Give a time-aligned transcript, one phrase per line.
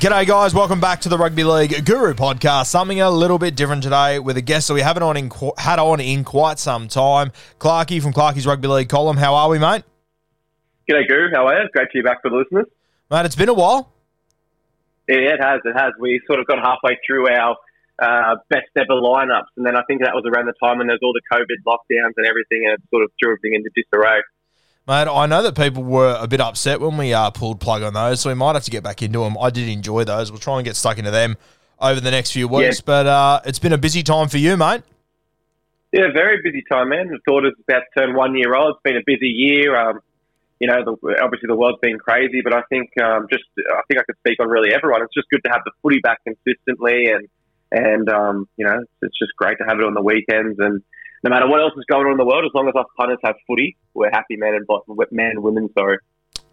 [0.00, 0.54] G'day, guys.
[0.54, 2.72] Welcome back to the Rugby League Guru podcast.
[2.72, 5.78] Something a little bit different today with a guest that we haven't on in, had
[5.78, 7.32] on in quite some time.
[7.58, 9.18] Clarkey from Clarkey's Rugby League column.
[9.18, 9.84] How are we, mate?
[10.88, 11.28] G'day, Guru.
[11.34, 11.68] How are you?
[11.74, 12.64] Great to be back for the listeners.
[13.10, 13.92] Mate, it's been a while.
[15.06, 15.60] Yeah, it has.
[15.66, 15.92] It has.
[16.00, 17.56] We sort of got halfway through our
[18.00, 20.96] uh, best ever lineups, and then I think that was around the time when there
[20.96, 24.22] was all the COVID lockdowns and everything, and it sort of threw everything into disarray.
[24.90, 27.94] Mate, I know that people were a bit upset when we uh, pulled plug on
[27.94, 29.38] those, so we might have to get back into them.
[29.38, 30.32] I did enjoy those.
[30.32, 31.36] We'll try and get stuck into them
[31.80, 32.78] over the next few weeks.
[32.78, 32.82] Yeah.
[32.86, 34.82] But uh, it's been a busy time for you, mate.
[35.92, 37.06] Yeah, very busy time, man.
[37.06, 38.74] The daughter's about to turn one year old.
[38.74, 39.76] It's been a busy year.
[39.76, 40.00] Um,
[40.58, 44.00] you know, the, obviously the world's been crazy, but I think um, just I think
[44.00, 45.02] I could speak on really everyone.
[45.02, 47.28] It's just good to have the footy back consistently, and
[47.70, 50.58] and um, you know, it's just great to have it on the weekends.
[50.58, 50.82] And
[51.22, 53.18] no matter what else is going on in the world, as long as us punters
[53.24, 54.66] have footy, we're happy, man and
[55.10, 55.68] man and women.
[55.78, 55.98] Sorry.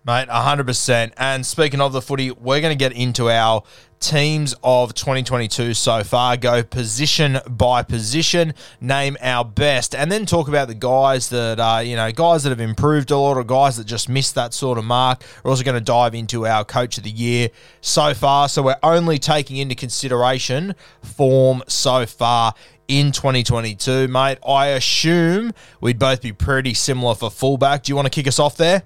[0.08, 1.12] Mate, 100%.
[1.18, 3.64] And speaking of the footy, we're going to get into our
[4.00, 10.48] teams of 2022 so far, go position by position, name our best, and then talk
[10.48, 13.76] about the guys that are, you know, guys that have improved a lot or guys
[13.76, 15.24] that just missed that sort of mark.
[15.44, 17.50] We're also going to dive into our coach of the year
[17.82, 18.48] so far.
[18.48, 22.54] So we're only taking into consideration form so far
[22.88, 24.38] in 2022, mate.
[24.48, 27.84] I assume we'd both be pretty similar for fullback.
[27.84, 28.84] Do you want to kick us off there?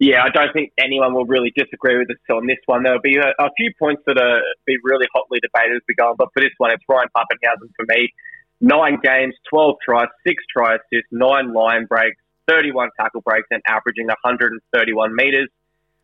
[0.00, 2.82] Yeah, I don't think anyone will really disagree with us on this one.
[2.82, 6.10] There'll be a, a few points that are be really hotly debated as we go
[6.10, 8.12] on, but for this one, it's Ryan Papenhuyzen for me.
[8.60, 12.16] Nine games, 12 tries, six try assists, nine line breaks,
[12.48, 15.48] 31 tackle breaks, and averaging 131 metres.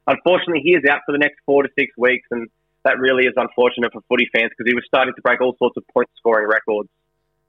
[0.07, 2.49] Unfortunately, he is out for the next four to six weeks, and
[2.85, 5.77] that really is unfortunate for footy fans because he was starting to break all sorts
[5.77, 6.89] of point scoring records.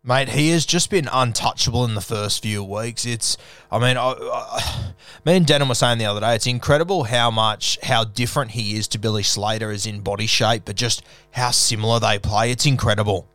[0.03, 3.05] Mate, he has just been untouchable in the first few weeks.
[3.05, 3.37] It's,
[3.71, 4.93] I mean, I, I,
[5.25, 8.75] me and Denham were saying the other day, it's incredible how much, how different he
[8.75, 12.49] is to Billy Slater as in body shape, but just how similar they play.
[12.49, 13.27] It's incredible.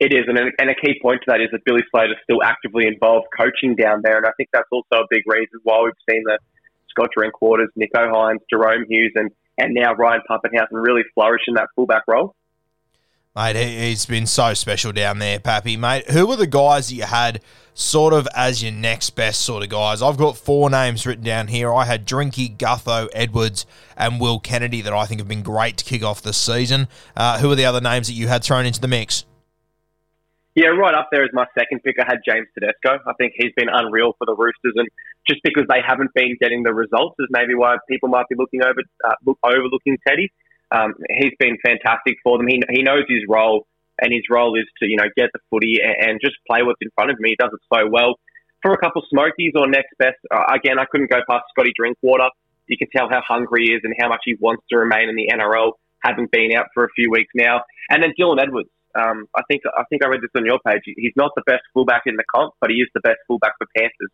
[0.00, 2.18] It is, and a, and a key point to that is that Billy Slater is
[2.24, 5.82] still actively involved coaching down there, and I think that's also a big reason why
[5.84, 6.38] we've seen the
[6.88, 9.30] Scott Drinkwater's, Nicho Hynes, Jahrome Hughes, and,
[9.62, 12.34] and now Ryan Papenhuyzen really flourish in that fullback role.
[13.34, 15.76] Mate, he, he's been so special down there, Pappy.
[15.76, 17.40] Mate, who were the guys that you had
[17.72, 20.02] sort of as your next best sort of guys?
[20.02, 21.72] I've got four names written down here.
[21.72, 23.64] I had Drinky, Gutho, Edwards,
[23.96, 26.88] and Will Kennedy that I think have been great to kick off this season.
[27.16, 29.24] Uh, who are the other names that you had thrown into the mix?
[30.54, 31.96] Yeah, right up there is my second pick.
[31.98, 33.00] I had James Tedesco.
[33.08, 34.88] I think he's been unreal for the Roosters, and
[35.26, 38.62] just because they haven't been getting the results is maybe why people might be looking
[38.62, 40.30] over uh, look, overlooking Teddy.
[40.70, 42.48] Um, he's been fantastic for them.
[42.48, 43.66] He, he knows his role,
[44.00, 46.80] and his role is to you know get the footy and, and just play what's
[46.82, 47.24] in front of him.
[47.24, 48.20] He does it so well.
[48.60, 52.28] For a couple smokies or next best, uh, again, I couldn't go past Scotty Drinkwater.
[52.68, 55.16] You can tell how hungry he is and how much he wants to remain in
[55.16, 55.72] the NRL,
[56.04, 57.62] having been out for a few weeks now.
[57.88, 58.68] And then Dylan Edwards.
[58.94, 60.82] Um, I think I think I read this on your page.
[60.84, 63.66] He's not the best fullback in the comp, but he is the best fullback for
[63.76, 64.10] Panthers.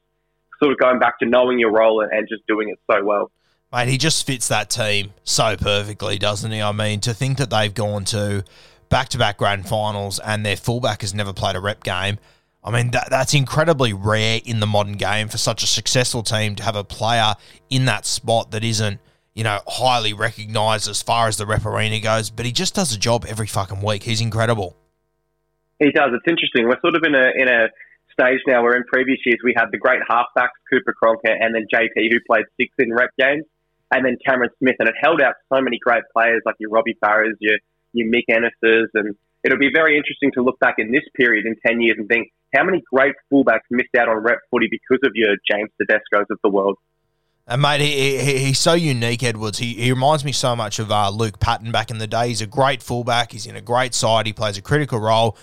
[0.60, 3.30] Sort of going back to knowing your role and, and just doing it so well.
[3.72, 6.62] Mate, he just fits that team so perfectly, doesn't he?
[6.62, 8.44] I mean, to think that they've gone to
[8.88, 12.19] back to back grand finals and their fullback has never played a rep game.
[12.64, 16.54] I mean, that, that's incredibly rare in the modern game for such a successful team
[16.56, 17.34] to have a player
[17.70, 19.00] in that spot that isn't,
[19.38, 22.93] you know, highly recognised as far as the rep arena goes, but he just does
[22.93, 24.02] a job every fucking week.
[24.02, 24.75] He's incredible.
[25.79, 26.11] He does.
[26.11, 26.67] It's interesting.
[26.67, 27.69] We're sort of in a in a
[28.11, 31.67] stage now where in previous years we had the great halfbacks, Cooper Cronk and then
[31.73, 33.44] JP, who played six in rep games,
[33.94, 36.96] and then Cameron Smith, and it held out so many great players like your Robbie
[37.00, 37.58] Farahs, your
[37.93, 39.14] your Mick Ennis's, and
[39.44, 42.32] it'll be very interesting to look back in this period in ten years and think
[42.56, 46.38] how many great fullbacks missed out on rep footy because of your James Tedesco's of
[46.43, 46.76] the world.
[47.49, 49.59] And mate, he, he, he's so unique, Edwards.
[49.59, 52.29] He, he reminds me so much of uh, Luke Patten back in the day.
[52.29, 53.33] He's a great fullback.
[53.33, 54.27] He's in a great side.
[54.27, 55.37] He plays a critical role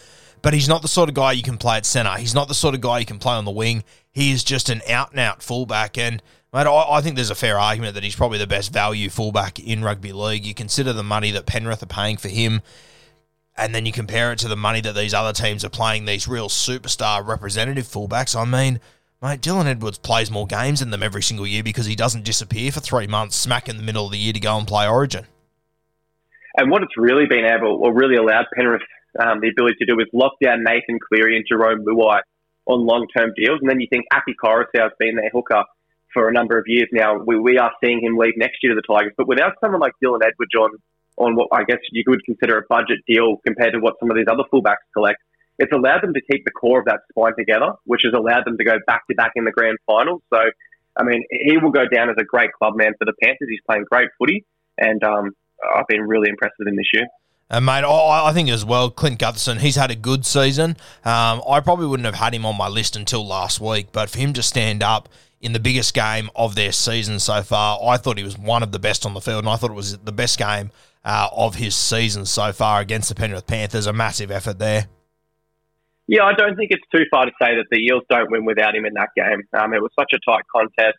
[0.45, 2.11] but he's not the sort of guy you can play at centre.
[2.19, 3.83] He's not the sort of guy you can play on the wing.
[4.11, 5.97] He is just an out and out fullback.
[5.97, 6.21] And
[6.53, 9.57] mate, I, I, think there's a fair argument that he's probably the best value fullback
[9.57, 10.45] in rugby league.
[10.45, 12.61] You consider the money that Penrith are paying for him,
[13.57, 16.27] and then you compare it to the money that these other teams are playing these
[16.27, 18.39] real superstar representative fullbacks.
[18.39, 18.79] I mean,
[19.21, 22.71] mate, Dylan Edwards plays more games than them every single year because he doesn't disappear
[22.71, 25.25] for three months, smack in the middle of the year to go and play Origin.
[26.57, 28.81] And what it's really been able, or really allowed Penrith
[29.19, 32.19] um, the ability to do is lock down Nathan Cleary and Jarome Luai
[32.65, 33.59] on long term deals.
[33.61, 35.63] And then you think Api Koroisau's been their hooker
[36.13, 37.17] for a number of years now.
[37.17, 39.13] We, we are seeing him leave next year to the Tigers.
[39.17, 40.71] But without someone like Dylan Edwards on,
[41.17, 44.17] on what I guess you could consider a budget deal compared to what some of
[44.17, 45.19] these other fullbacks collect,
[45.57, 48.57] it's allowed them to keep the core of that spine together, which has allowed them
[48.57, 50.21] to go back to back in the grand final.
[50.33, 50.39] So,
[50.97, 53.47] I mean, he will go down as a great club man for the Panthers.
[53.49, 54.45] He's playing great footy,
[54.77, 55.31] and um,
[55.75, 57.07] I've been really impressed with him this year.
[57.49, 60.71] And mate, I, I think as well, Clint Gutherson, he's had a good season.
[61.03, 64.17] Um, I probably wouldn't have had him on my list until last week, but for
[64.17, 65.09] him to stand up
[65.41, 68.71] in the biggest game of their season so far, I thought he was one of
[68.71, 70.71] the best on the field, and I thought it was the best game
[71.03, 73.85] uh, of his season so far against the Penrith Panthers.
[73.85, 74.87] A massive effort there.
[76.07, 78.75] Yeah, I don't think it's too far to say that the Eels don't win without
[78.75, 79.41] him in that game.
[79.57, 80.97] Um, it was such a tight contest.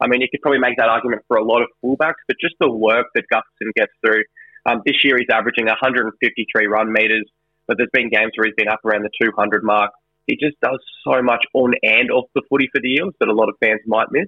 [0.00, 2.54] I mean, you could probably make that argument for a lot of fullbacks, but just
[2.60, 4.22] the work that Gutherson gets through
[4.68, 7.26] um, this year he's averaging 153 run meters,
[7.66, 9.92] but there's been games where he's been up around the 200 mark.
[10.26, 13.32] He just does so much on and off the footy for the Eels that a
[13.32, 14.26] lot of fans might miss.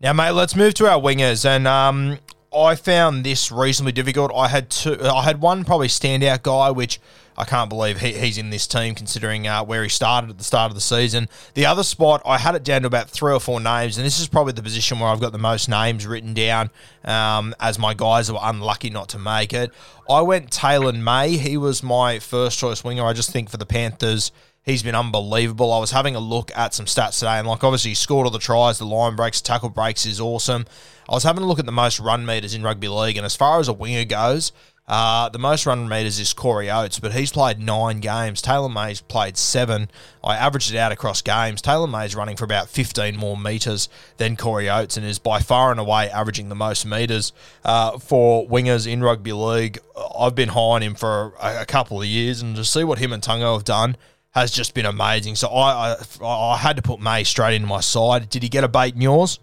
[0.00, 2.18] Now, mate, let's move to our wingers, and um,
[2.52, 4.32] I found this reasonably difficult.
[4.34, 4.98] I had two.
[5.00, 7.00] I had one probably standout guy, which
[7.38, 10.44] I can't believe he, he's in this team considering uh, where he started at the
[10.44, 11.28] start of the season.
[11.54, 14.18] The other spot, I had it down to about three or four names, and this
[14.18, 16.70] is probably the position where I've got the most names written down
[17.04, 19.70] um, as my guys that were unlucky not to make it.
[20.08, 21.36] I went Taylan May.
[21.36, 23.04] He was my first choice winger.
[23.04, 25.72] I just think for the Panthers, he's been unbelievable.
[25.72, 28.30] I was having a look at some stats today, and like obviously he scored all
[28.30, 30.66] the tries, the line breaks, tackle breaks is awesome.
[31.08, 33.36] I was having a look at the most run meters in rugby league, and as
[33.36, 34.52] far as a winger goes,
[34.90, 38.42] uh, the most run meters is Corey Oates, but he's played nine games.
[38.42, 39.88] Taylan May's played seven.
[40.24, 41.62] I averaged it out across games.
[41.62, 45.70] Taylan May's running for about 15 more metres than Corey Oates and is by far
[45.70, 47.32] and away averaging the most metres
[47.64, 49.78] uh, for wingers in rugby league.
[50.18, 52.98] I've been high on him for a, a, couple of years, and to see what
[52.98, 53.96] him and Tungo have done
[54.32, 55.34] has just been amazing.
[55.34, 58.28] So I, I, I had to put May straight into my side.
[58.28, 59.40] Did he get a bait in yours?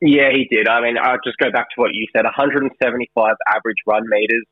[0.00, 0.68] Yeah, he did.
[0.68, 4.44] I mean, I'll just go back to what you said 175 average run meters.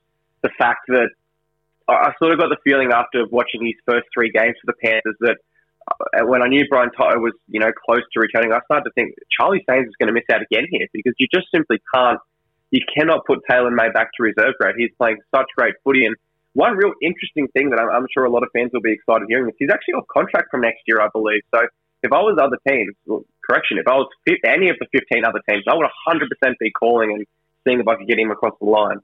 [0.43, 1.11] The fact that
[1.89, 5.17] I sort of got the feeling after watching his first three games for the Panthers
[5.21, 5.37] that
[5.91, 8.93] uh, when I knew Brian To'o was, you know, close to returning, I started to
[8.93, 12.21] think Charlie Staines is going to miss out again here because you just simply can't,
[12.71, 14.77] you cannot put Taylan May back to reserve grade.
[14.79, 16.07] He's playing such great footy.
[16.07, 16.17] And
[16.55, 19.27] one real interesting thing that I'm, I'm sure a lot of fans will be excited
[19.29, 21.41] hearing is he's actually off contract from next year, I believe.
[21.55, 21.63] So
[22.03, 24.09] if I was other teams, well, correction, if I was
[24.45, 27.27] any of the 15 other teams, I would 100% be calling and
[27.67, 28.99] seeing if I could get him across the line.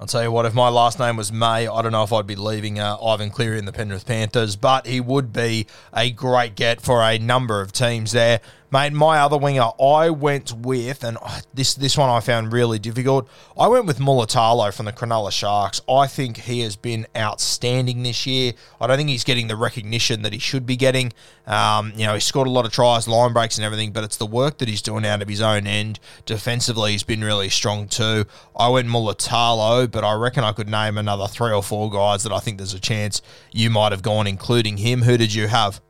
[0.00, 2.24] I'll tell you what, if my last name was May, I don't know if I'd
[2.24, 6.54] be leaving uh, Ivan Cleary in the Penrith Panthers, but he would be a great
[6.54, 8.40] get for a number of teams there.
[8.70, 11.16] Mate, my other winger, I went with, and
[11.54, 13.26] this this one I found really difficult.
[13.58, 15.80] I went with Mulitalo from the Cronulla Sharks.
[15.88, 18.52] I think he has been outstanding this year.
[18.78, 21.14] I don't think he's getting the recognition that he should be getting.
[21.46, 24.18] Um, you know, he scored a lot of tries, line breaks, and everything, but it's
[24.18, 25.98] the work that he's doing out of his own end.
[26.26, 28.26] Defensively, he's been really strong too.
[28.54, 32.32] I went Mulitalo, but I reckon I could name another three or four guys that
[32.32, 35.00] I think there's a chance you might have gone, including him.
[35.00, 35.80] Who did you have?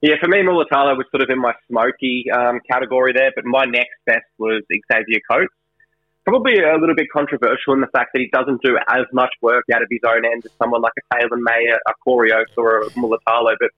[0.00, 3.64] Yeah, for me, Mulitalo was sort of in my smoky um, category there, but my
[3.64, 5.52] next best was Xavier Coates.
[6.24, 9.64] Probably a little bit controversial in the fact that he doesn't do as much work
[9.74, 12.82] out of his own end as someone like a Taylan May, a Corey Oates, or
[12.82, 13.70] a Mulitalo, but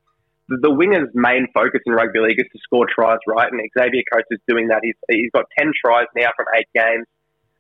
[0.50, 3.50] the, the winger's main focus in rugby league is to score tries, right?
[3.50, 4.80] And Xavier Coates is doing that.
[4.82, 7.06] He's, he's got 10 tries now from eight games,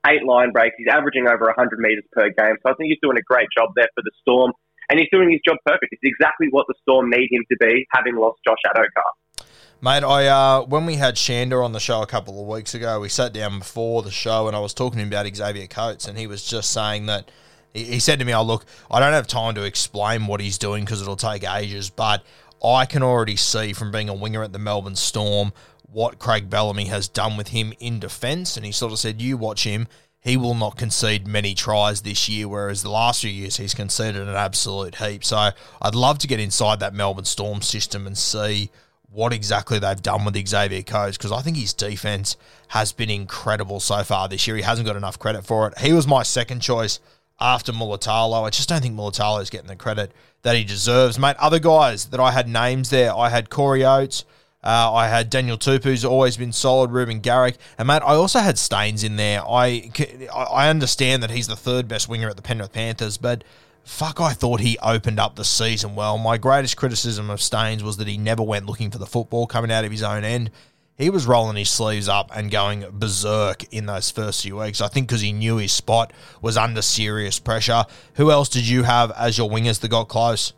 [0.06, 0.74] eight line breaks.
[0.76, 2.56] He's averaging over 100 metres per game.
[2.60, 4.52] So I think he's doing a great job there for the Storm.
[4.90, 5.92] And he's doing his job perfect.
[5.92, 9.46] It's exactly what the Storm need him to be, having lost Josh Addo-Carr.
[9.82, 13.00] Mate, I uh, when we had Shander on the show a couple of weeks ago,
[13.00, 16.06] we sat down before the show and I was talking to him about Xavier Coates,
[16.06, 17.30] and he was just saying that
[17.72, 20.58] he, he said to me, "Oh look, I don't have time to explain what he's
[20.58, 22.22] doing because it'll take ages, but
[22.62, 25.54] I can already see from being a winger at the Melbourne Storm
[25.90, 29.38] what Craig Bellamy has done with him in defence." And he sort of said, "You
[29.38, 29.88] watch him."
[30.22, 34.20] He will not concede many tries this year, whereas the last few years he's conceded
[34.20, 35.24] an absolute heap.
[35.24, 35.50] So
[35.80, 38.70] I'd love to get inside that Melbourne Storm system and see
[39.10, 42.36] what exactly they've done with Xavier Coates because I think his defense
[42.68, 44.56] has been incredible so far this year.
[44.56, 45.78] He hasn't got enough credit for it.
[45.78, 47.00] He was my second choice
[47.40, 48.44] after Mulitalo.
[48.44, 50.12] I just don't think Mulitalo is getting the credit
[50.42, 51.36] that he deserves, mate.
[51.38, 54.24] Other guys that I had names there, I had Corey Oates.
[54.62, 56.90] Uh, I had Daniel Tupou, who's always been solid.
[56.90, 59.42] Reuben Garrick, and mate, I also had Staines in there.
[59.48, 59.90] I
[60.34, 63.42] I understand that he's the third best winger at the Penrith Panthers, but
[63.84, 66.18] fuck, I thought he opened up the season well.
[66.18, 69.72] My greatest criticism of Staines was that he never went looking for the football coming
[69.72, 70.50] out of his own end.
[70.98, 74.82] He was rolling his sleeves up and going berserk in those first few weeks.
[74.82, 76.12] I think because he knew his spot
[76.42, 77.86] was under serious pressure.
[78.16, 80.52] Who else did you have as your wingers that got close?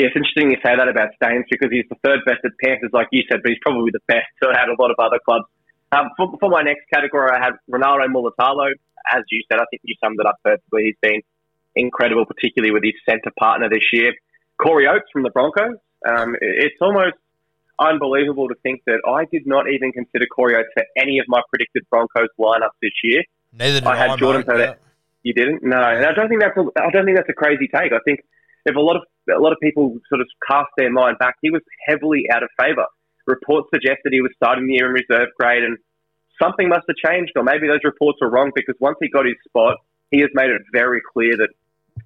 [0.00, 2.88] Yeah, it's interesting you say that about Staines because he's the third best at Panthers,
[2.96, 5.44] like you said, but he's probably the best at a lot of other clubs.
[5.92, 8.72] Um, for, for, my next category, I have Ronaldo Mulitalo.
[9.12, 10.84] As you said, I think you summed it up perfectly.
[10.88, 11.20] He's been
[11.76, 14.14] incredible, particularly with his centre partner this year.
[14.56, 15.76] Corey Oates from the Broncos.
[16.08, 17.20] Um, it's almost
[17.78, 21.42] unbelievable to think that I did not even consider Corey Oates for any of my
[21.50, 23.22] predicted Broncos lineups this year.
[23.52, 23.96] Neither did I.
[23.96, 24.74] had I, Jordan mate, yeah.
[25.24, 25.62] You didn't?
[25.62, 27.92] No, and I don't think that's a, I don't think that's a crazy take.
[27.92, 28.20] I think
[28.66, 31.50] if a lot of a lot of people sort of cast their mind back, he
[31.50, 32.86] was heavily out of favour.
[33.26, 35.78] Reports suggested he was starting the year in reserve grade, and
[36.42, 39.36] something must have changed, or maybe those reports were wrong because once he got his
[39.46, 39.76] spot,
[40.10, 41.50] he has made it very clear that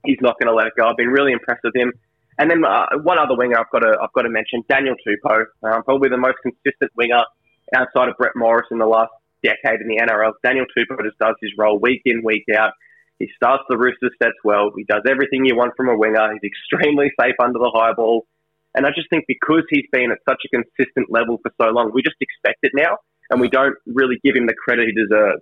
[0.04, 0.87] he's not going to let it go.
[0.87, 1.92] I've been really impressed with him.
[2.38, 5.44] And then uh, one other winger I've got to I've got to mention Daniel Tupou,
[5.62, 7.23] um, probably the most consistent winger
[7.76, 10.32] outside of Brett Morris in the last decade in the NRL.
[10.42, 12.73] Daniel Tupou just does his role week in week out.
[13.25, 14.71] He starts the Roosters sets well.
[14.76, 16.35] He does everything you want from a winger.
[16.35, 18.26] He's extremely safe under the high ball.
[18.75, 21.90] And I just think because he's been at such a consistent level for so long,
[21.95, 22.99] we just expect it now,
[23.31, 25.40] and we don't really give him the credit he deserves.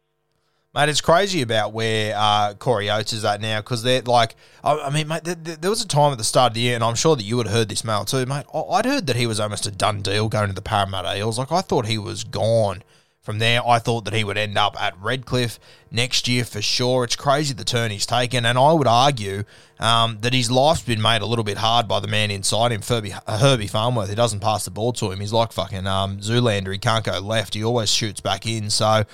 [0.77, 4.79] Mate, it's crazy about where uh, Corey Oates is at now because they're like, I,
[4.79, 6.95] I mean, mate, there was a time at the start of the year, and I'm
[6.95, 8.47] sure that you had heard this, Mel, too, mate.
[8.55, 11.37] I'd heard that he was almost a done deal going to the Parramatta Eels.
[11.37, 12.85] Like, I thought he was gone
[13.23, 13.67] from there.
[13.67, 15.59] I thought that he would end up at Redcliffe
[15.91, 17.05] next year for sure.
[17.05, 19.45] It's crazy the turn he's taken, and I would argue
[19.81, 22.83] um, that his life's been made a little bit hard by the man inside him,
[22.83, 24.11] Herbie, uh, Herbie Farnworth.
[24.11, 25.21] He doesn't pass the ball to him.
[25.21, 26.73] He's like fucking um, Zoolander.
[26.73, 27.55] He can't go left.
[27.55, 28.69] He always shoots back in.
[28.69, 29.05] So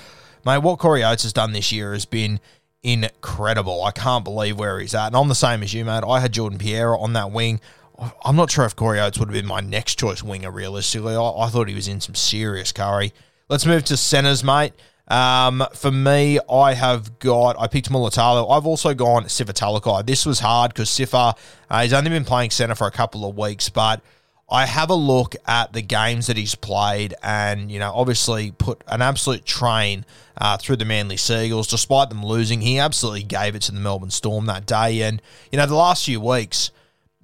[0.44, 2.40] Mate, what Corey Oates has done this year has been
[2.82, 3.82] incredible.
[3.84, 5.08] I can't believe where he's at.
[5.08, 6.04] And I'm the same as you, mate.
[6.08, 7.60] I had Jordan Pereira on that wing.
[8.24, 11.16] I'm not sure if Corey Oates would have been my next choice winger, realistically.
[11.16, 13.12] I, I thought he was in some serious curry.
[13.50, 14.74] Let's move to centres, mate.
[15.08, 18.54] Um, for me, I have got, I picked Mulitalo.
[18.54, 20.04] I've also gone Sifa Talakai.
[20.04, 21.34] This was hard because Sifa,
[21.70, 24.02] uh, he's only been playing centre for a couple of weeks, but
[24.50, 28.84] I have a look at the games that he's played and, you know, obviously put
[28.86, 30.04] an absolute train
[30.36, 31.68] uh, through the Manly Sea Eagles.
[31.68, 35.00] Despite them losing, he absolutely gave it to the Melbourne Storm that day.
[35.00, 36.70] And, you know, the last few weeks,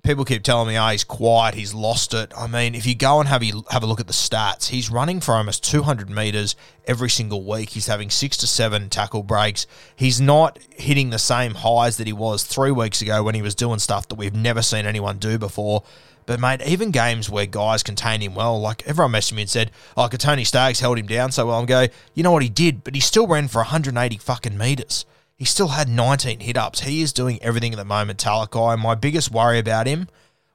[0.04, 2.32] people keep telling me, oh, he's quiet, he's lost it.
[2.36, 4.90] I mean, if you go and have a, have a look at the stats, he's
[4.90, 6.54] running for almost 200 metres
[6.86, 7.70] every single week.
[7.70, 9.66] He's having six to seven tackle breaks.
[9.96, 13.54] He's not hitting the same highs that he was three weeks ago when he was
[13.54, 15.82] doing stuff that we've never seen anyone do before.
[16.26, 19.70] But mate, even games where guys contained him well, like everyone messaged me and said,
[19.94, 22.82] "Oh, Tony Staggs held him down so well." I'm go, you know what he did,
[22.82, 25.04] but he still ran for 180 fucking meters.
[25.44, 26.80] He still had 19 hit ups.
[26.80, 28.78] He is doing everything at the moment, Talakai.
[28.78, 30.08] My biggest worry about him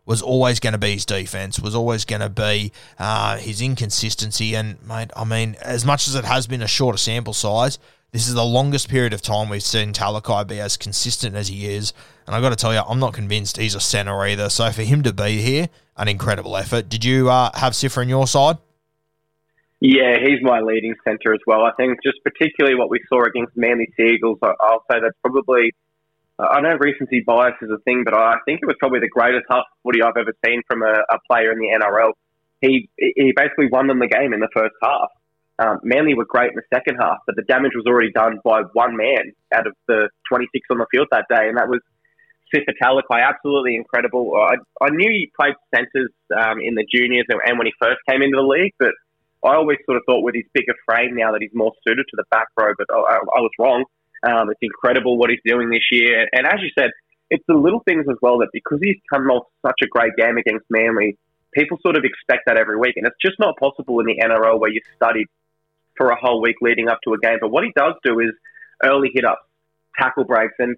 [0.04, 4.56] was always going to be his defense, was always going to be uh, his inconsistency.
[4.56, 7.78] And mate, I mean, as much as it has been a shorter sample size,
[8.14, 11.68] this is the longest period of time we've seen Talakai be as consistent as he
[11.68, 11.94] is.
[12.26, 14.50] And I've got to tell you, I'm not convinced he's a centre either.
[14.50, 16.90] So for him to be here, an incredible effort.
[16.90, 18.58] Did you uh, have Sifa on your side?
[19.82, 21.64] Yeah, he's my leading centre as well.
[21.64, 25.74] I think just particularly what we saw against Manly Sea Eagles, I'll say that's probably,
[26.38, 29.46] I know recency bias is a thing, but I think it was probably the greatest
[29.50, 32.12] half footy I've ever seen from a, a player in the NRL.
[32.60, 35.10] He, he basically won them the game in the first half.
[35.60, 38.64] Um, Manly were great in the second half, but the damage was already done by
[38.74, 41.80] one man out of the 26 on the field that day, and that was
[42.54, 43.24] Sifa Talakai.
[43.24, 44.36] Absolutely incredible.
[44.36, 48.22] I, I knew he played centres um, in the juniors and when he first came
[48.22, 48.92] into the league, but
[49.44, 52.18] I always sort of thought with his bigger frame now that he's more suited to
[52.18, 53.86] the back row, but I, I was wrong.
[54.24, 56.28] Um, it's incredible what he's doing this year.
[56.34, 56.92] And as you said,
[57.30, 60.38] it's the little things as well that because he's come off such a great game
[60.38, 61.18] against Manly,
[61.54, 64.60] people sort of expect that every week, and it's just not possible in the NRL
[64.60, 65.28] where you studied
[65.96, 67.38] for a whole week leading up to a game.
[67.40, 68.32] But what he does do is
[68.84, 69.44] early hit ups,
[69.98, 70.76] tackle breaks, and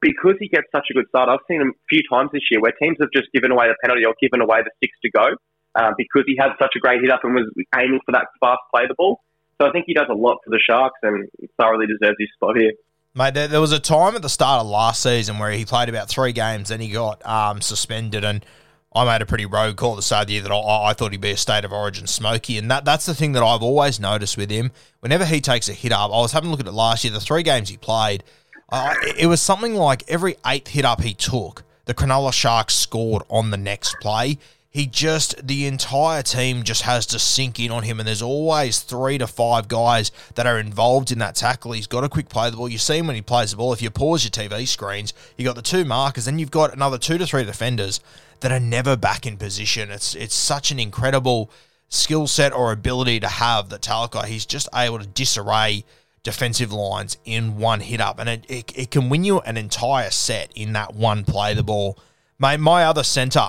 [0.00, 2.60] because he gets such a good start, I've seen him a few times this year
[2.60, 5.36] where teams have just given away the penalty or given away the six to go
[5.74, 8.60] uh, because he had such a great hit up and was aiming for that fast
[8.74, 9.20] play the ball.
[9.60, 11.28] So I think he does a lot for the Sharks and
[11.60, 12.72] thoroughly deserves his spot here.
[13.14, 15.88] Mate, there, there was a time at the start of last season where he played
[15.88, 18.44] about three games and he got um, suspended and
[18.92, 21.12] I made a pretty rogue call the start of the year that I, I, thought
[21.12, 24.00] he'd be a state of origin smoky, and that that's the thing that I've always
[24.00, 24.72] noticed with him.
[24.98, 27.12] Whenever he takes a hit up, I was having a look at it last year.
[27.12, 28.24] The three games he played,
[28.68, 33.22] uh, it was something like every eighth hit up he took, the Cronulla Sharks scored
[33.28, 34.38] on the next play.
[34.72, 38.78] He just, the entire team just has to sink in on him, and there's always
[38.78, 41.72] three to five guys that are involved in that tackle.
[41.72, 42.68] He's got a quick play the ball.
[42.68, 43.72] You see him when he plays the ball.
[43.72, 46.98] If you pause your TV screens, you got the two markers, then you've got another
[46.98, 47.98] two to three defenders
[48.40, 49.90] that are never back in position.
[49.90, 51.50] It's it's such an incredible
[51.88, 54.26] skill set or ability to have that Talakai.
[54.26, 55.84] He's just able to disarray
[56.22, 60.10] defensive lines in one hit up, and it, it, it can win you an entire
[60.10, 61.98] set in that one play the ball.
[62.38, 63.48] My, my other centre,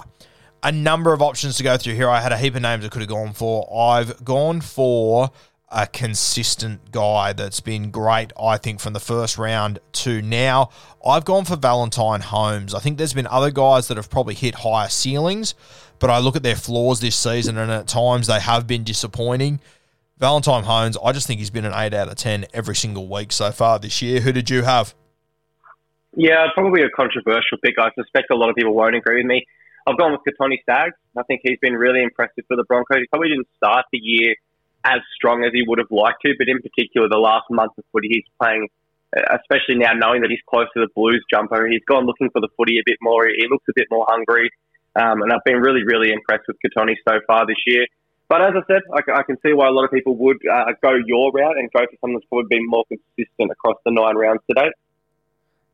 [0.63, 2.09] a number of options to go through here.
[2.09, 3.67] I had a heap of names I could have gone for.
[3.73, 5.31] I've gone for
[5.71, 10.69] a consistent guy that's been great, I think, from the first round to now.
[11.05, 12.75] I've gone for Valentine Holmes.
[12.75, 15.55] I think there's been other guys that have probably hit higher ceilings,
[15.99, 19.61] but I look at their flaws this season, and at times they have been disappointing.
[20.17, 23.31] Valentine Holmes, I just think he's been an 8 out of 10 every single week
[23.31, 24.19] so far this year.
[24.19, 24.93] Who did you have?
[26.15, 27.75] Yeah, probably a controversial pick.
[27.79, 29.47] I suspect a lot of people won't agree with me.
[29.87, 30.95] I've gone with Kotoni Staggs.
[31.17, 32.99] I think he's been really impressive for the Broncos.
[32.99, 34.35] He probably didn't start the year
[34.85, 37.83] as strong as he would have liked to, but in particular, the last month of
[37.91, 38.69] footy he's playing,
[39.13, 42.49] especially now knowing that he's close to the Blues jumper, he's gone looking for the
[42.57, 43.27] footy a bit more.
[43.27, 44.49] He looks a bit more hungry.
[44.95, 47.85] Um, and I've been really, really impressed with Kotoni so far this year.
[48.27, 50.71] But as I said, I, I, can see why a lot of people would uh,
[50.81, 54.15] go your route and go for someone that's probably been more consistent across the nine
[54.15, 54.71] rounds to date.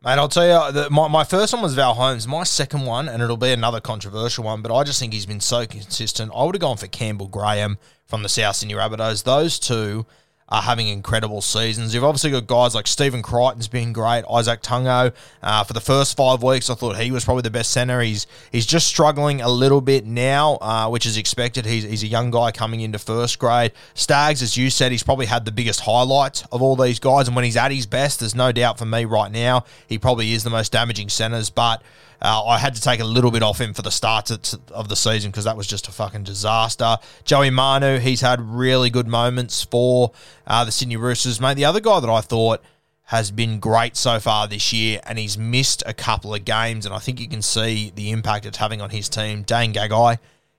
[0.04, 2.28] Mate, I'll tell you, the, my, my first one was Val Holmes.
[2.28, 5.40] My second one, and it'll be another controversial one, but I just think he's been
[5.40, 6.32] so consistent.
[6.36, 9.24] I would have gone for Campbell Graham from the South Sydney Rabbitohs.
[9.24, 10.06] Those two
[10.50, 11.94] are having incredible seasons.
[11.94, 14.24] You've obviously got guys like Stephen Crichton's been great.
[14.26, 17.72] Izack Tago, uh, for the first five weeks, I thought he was probably the best
[17.72, 18.02] centre.
[18.02, 21.66] He's he's just struggling a little bit now, uh, which is expected.
[21.66, 23.74] He's, he's a young guy coming into first grade.
[23.94, 27.28] Staggs, as you said, he's probably had the biggest highlights of all these guys.
[27.28, 30.34] And when he's at his best, there's no doubt for me right now, he probably
[30.34, 31.50] is the most damaging centres.
[31.50, 31.82] But
[32.22, 34.32] uh, I had to take a little bit off him for the start
[34.72, 36.98] of the season because that was just a fucking disaster.
[37.24, 40.12] Joey Manu, he's had really good moments for
[40.46, 41.40] uh, the Sydney Roosters.
[41.40, 42.64] Mate, the other guy that I thought
[43.06, 46.94] has been great so far this year, and he's missed a couple of games, and
[46.94, 49.44] I think you can see the impact it's having on his team.
[49.44, 50.18] Dane Gagai,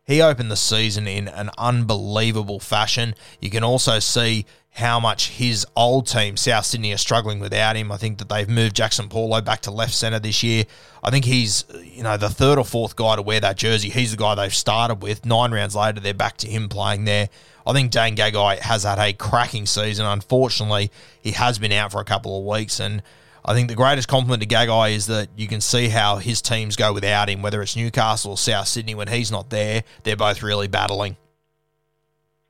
[0.09, 3.14] he opened the season in an unbelievable fashion.
[3.40, 7.92] You can also see how much his old team, South Sydney, are struggling without him.
[7.92, 10.64] I think that they've moved Jaxson Paulo back to left centre this year.
[11.05, 13.90] I think he's, you know, the third or fourth guy to wear that jersey.
[13.90, 15.27] He's the guy they've started with.
[15.27, 17.29] Nine rounds later, they're back to him playing there.
[17.66, 20.07] I think Dane Gagai has had a cracking season.
[20.07, 20.90] Unfortunately,
[21.21, 23.03] he has been out for a couple of weeks, and
[23.49, 26.77] I think the greatest compliment to Gagai is that you can see how his teams
[26.77, 28.95] go without him, whether it's Newcastle or South Sydney.
[28.95, 31.17] When he's not there, they're both really battling.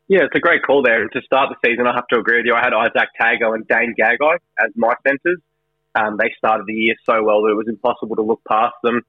[0.08, 1.06] Yeah, it's a great call there.
[1.06, 2.54] To start the season, I have to agree with you.
[2.54, 5.38] I had Izack Tago and Dane Gagai as my centres.
[5.94, 9.00] Um, they started the year so well that it was impossible to look past them.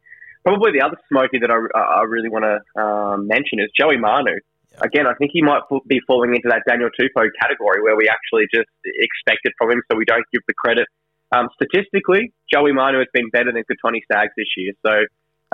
[0.44, 4.38] Probably the other smoky that I, I really want to um, mention is Joey Manu.
[4.74, 4.78] Yeah.
[4.82, 8.46] Again, I think he might be falling into that Daniel Tupou category where we actually
[8.54, 10.88] just expect it from him, so we don't give the credit.
[11.32, 14.74] Um, statistically, Joey Manu has been better than Kotoni Staggs this year.
[14.86, 14.92] So,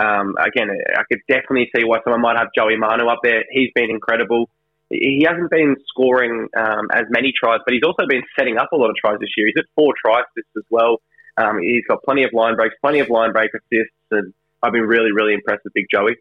[0.03, 3.43] um, again, I could definitely see why someone might have Joey Manu up there.
[3.51, 4.49] He's been incredible
[4.89, 8.75] he hasn't been scoring um, as many tries, but he's also been setting up a
[8.75, 9.47] lot of tries this year.
[9.47, 11.01] He's at four tries assists as well.
[11.37, 14.83] Um, he's got plenty of line breaks, plenty of line break assists, and I've been
[14.83, 16.15] really, really impressed with Big Joey.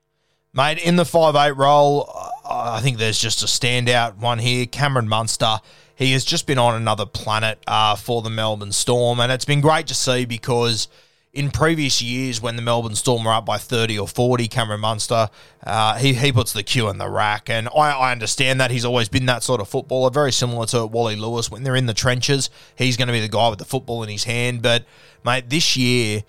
[0.52, 2.08] Mate, in the five eight role,
[2.48, 4.66] I think there's just a standout one here.
[4.66, 5.58] Cameron Munster,
[5.94, 9.60] he has just been on another planet uh, for the Melbourne Storm, and it's been
[9.60, 10.88] great to see because–
[11.34, 15.28] in previous years when the Melbourne Storm were up by 30 or 40, Cameron Munster,
[15.66, 17.50] uh, he, he puts the cue in the rack.
[17.50, 18.70] And I, I understand that.
[18.70, 21.50] He's always been that sort of footballer, very similar to Wally Lewis.
[21.50, 24.08] When they're in the trenches, he's going to be the guy with the football in
[24.08, 24.62] his hand.
[24.62, 24.84] But,
[25.24, 26.22] mate, this year,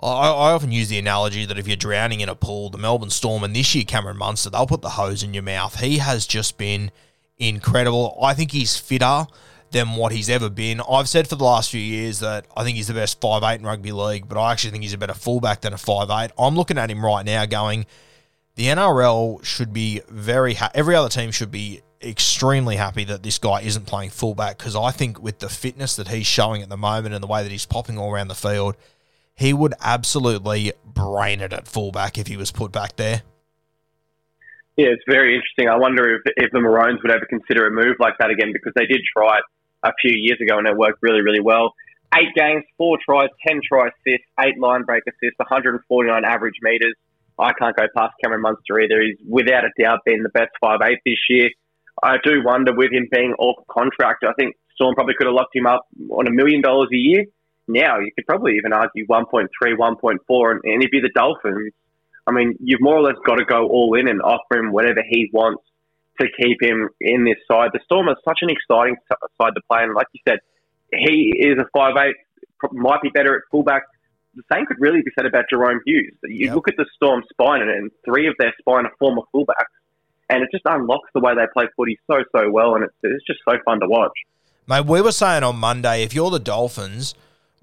[0.00, 3.10] I, I often use the analogy that if you're drowning in a pool, the Melbourne
[3.10, 5.80] Storm, and this year Cameron Munster, they'll put the hose in your mouth.
[5.80, 6.90] He has just been
[7.38, 8.18] incredible.
[8.22, 9.26] I think he's fitter
[9.70, 10.80] than what he's ever been.
[10.88, 13.60] I've said for the last few years that I think he's the best five eight
[13.60, 16.30] in rugby league, but I actually think he's a better fullback than a five eight.
[16.38, 17.86] I'm looking at him right now going,
[18.54, 23.38] the NRL should be very ha- every other team should be extremely happy that this
[23.38, 26.76] guy isn't playing fullback because I think with the fitness that he's showing at the
[26.76, 28.76] moment and the way that he's popping all around the field,
[29.34, 33.22] he would absolutely brain it at fullback if he was put back there.
[34.76, 35.68] Yeah, it's very interesting.
[35.68, 38.72] I wonder if, if the Maroons would ever consider a move like that again because
[38.76, 39.44] they did try it
[39.82, 41.72] a few years ago and it worked really, really well.
[42.14, 46.94] Eight games, four tries, ten try assists, eight line break assists, 149 average meters.
[47.38, 49.02] I can't go past Cameron Munster either.
[49.02, 51.50] He's without a doubt been the best five eight this year.
[52.02, 55.56] I do wonder with him being off contract, I think Storm probably could have locked
[55.56, 57.24] him up on a million dollars a year.
[57.66, 61.72] Now you could probably even argue 1.3, 1.4, and, and if you're the Dolphins,
[62.26, 65.02] I mean, you've more or less got to go all in and offer him whatever
[65.08, 65.62] he wants
[66.20, 67.70] to keep him in this side.
[67.72, 70.38] The Storm is such an exciting side to play, and like you said,
[70.92, 72.16] he is a five eight,
[72.72, 73.82] might be better at fullback.
[74.34, 76.14] The same could really be said about Jahrome Hughes.
[76.24, 76.54] You yep.
[76.54, 79.76] look at the Storm spine, and three of their spine are former fullbacks,
[80.28, 83.24] and it just unlocks the way they play footy so so well, and it's, it's
[83.26, 84.12] just so fun to watch.
[84.68, 87.14] Mate, we were saying on Monday, if you're the Dolphins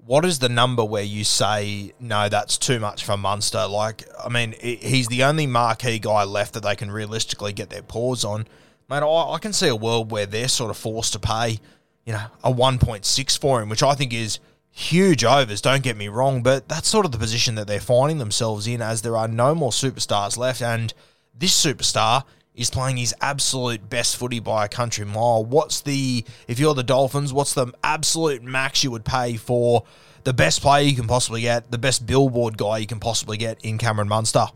[0.06, 4.28] what is the number where you say no that's too much for munster like i
[4.28, 8.46] mean he's the only marquee guy left that they can realistically get their paws on.
[8.88, 11.58] Mate I, I, can see a world where they're sort of forced to pay
[12.04, 14.38] you know a 1.6 for him which i think is
[14.70, 18.18] huge overs don't get me wrong but that's sort of the position that they're finding
[18.18, 20.60] themselves in as there are no more superstars left.
[20.60, 20.92] And
[21.32, 25.44] this superstar is playing his absolute best footy by a country mile.
[25.44, 29.84] What's the, if you're the Dolphins, what's the absolute max you would pay for
[30.22, 33.64] the best player you can possibly get, the best billboard guy you can possibly get
[33.64, 34.46] in Cameron Munster?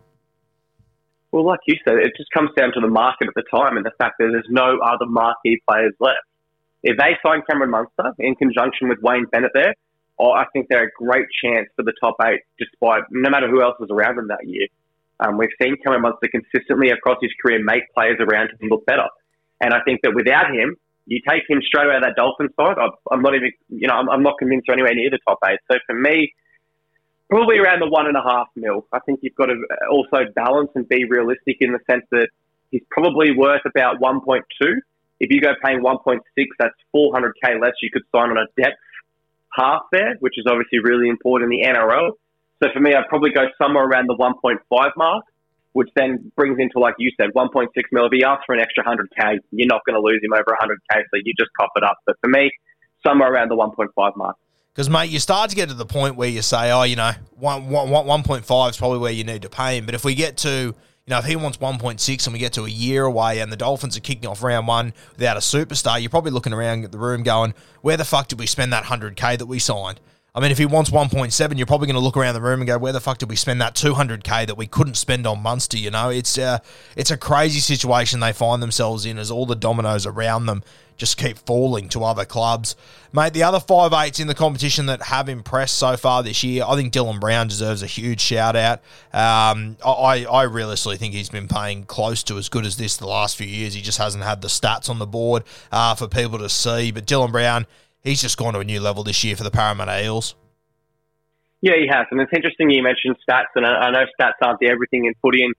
[1.33, 3.85] Well, like you said, it just comes down to the market at the time and
[3.85, 6.25] the fact that there's no other marquee players left.
[6.83, 9.75] If they sign Cameron Munster in conjunction with Wayne Bennett there,
[10.19, 13.63] oh, I think they're a great chance for the top eight, despite no matter who
[13.63, 14.69] else was around them that year.
[15.21, 19.09] Um, we've seen Cameron Munster consistently across his career make players around him look better.
[19.61, 20.77] And I think that without him,
[21.07, 22.77] you take him straight out of that Dolphin side.
[23.11, 25.59] I'm not even, you know, I'm, I'm not convinced anywhere near the top eight.
[25.71, 26.33] So for me,
[27.31, 28.87] probably around the one and a half mil.
[28.93, 29.57] I think you've got to
[29.91, 32.29] also balance and be realistic in the sense that
[32.71, 34.43] he's probably worth about 1.2.
[35.21, 36.21] If you go paying 1.6,
[36.59, 37.73] that's 400k less.
[37.83, 38.77] You could sign on a depth
[39.53, 42.13] half there, which is obviously really important in the NRL.
[42.63, 45.25] So for me, I'd probably go somewhere around the 1.5 mark,
[45.73, 48.07] which then brings into, like you said, 1.6 mil.
[48.07, 50.97] If he asks for an extra 100k, you're not going to lose him over 100k,
[50.97, 51.99] so you just cough it up.
[52.07, 52.51] But for me,
[53.07, 54.37] somewhere around the 1.5 mark.
[54.75, 57.13] Because, mate, you start to get to the point where you say, oh, you know,
[57.37, 59.87] 1, 1, 1.5 is probably where you need to pay him.
[59.87, 60.75] But if we get to, you
[61.07, 63.97] know, if he wants 1.6 and we get to a year away and the Dolphins
[63.97, 67.23] are kicking off round one without a superstar, you're probably looking around at the room
[67.23, 70.01] going, where the fuck did we spend that 100k that we signed?
[70.39, 72.69] I mean, if he wants 1.7, you're probably going to look around the room and
[72.69, 75.77] go, "Where the fuck did we spend that 200k that we couldn't spend on Munster?"
[75.77, 76.61] You know, it's uh,
[76.95, 80.63] it's a crazy situation they find themselves in as all the dominoes around them
[80.97, 82.77] just keep falling to other clubs.
[83.13, 86.65] Mate, the other five eights in the competition that have impressed so far this year,
[86.67, 88.81] I think Dylan Brown deserves a huge shout out.
[89.13, 93.09] Um, I, I realistically think he's been playing close to as good as this the
[93.09, 93.75] last few years.
[93.75, 96.93] He just hasn't had the stats on the board uh, for people to see.
[96.93, 97.67] But Dylan Brown,
[98.03, 100.35] he's just gone to a new level this year for the Parramatta Eels.
[101.61, 102.07] Yeah, he has.
[102.11, 105.43] And it's interesting you mentioned stats, and I, know stats aren't the everything in footy.
[105.43, 105.55] And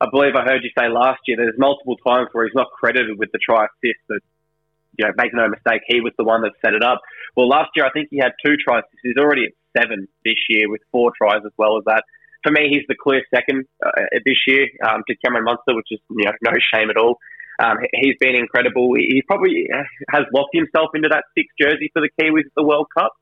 [0.00, 3.18] I believe I heard you say last year there's multiple times where he's not credited
[3.18, 3.98] with the try assist.
[4.08, 4.20] That
[4.98, 7.00] you know, make no mistake, he was the one that set it up.
[7.36, 8.82] Well, last year I think he had two tries.
[9.02, 12.04] He's already at seven this year with four tries as well as that.
[12.42, 13.90] For me, he's the clear second uh,
[14.24, 17.18] this year um, to Cameron Munster, which is you know no shame at all.
[17.60, 18.94] Um, he's been incredible.
[18.94, 19.68] He probably
[20.10, 23.12] has locked himself into that sixth jersey for the Kiwis at the World Cup.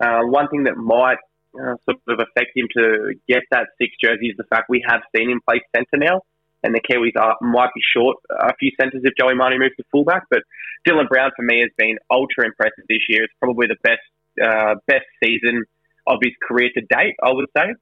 [0.00, 1.18] Uh, one thing that might
[1.54, 5.02] uh, sort of affect him to get that sixth jersey is the fact we have
[5.14, 6.22] seen him play centre now,
[6.62, 9.84] and the Kiwis are, might be short a few centres if Joey Manu moves to
[9.92, 10.24] fullback.
[10.30, 10.42] But
[10.88, 13.24] Dylan Brown for me has been ultra impressive this year.
[13.24, 14.02] It's probably the best
[14.42, 15.64] uh, best season
[16.06, 17.74] of his career to date, I would say.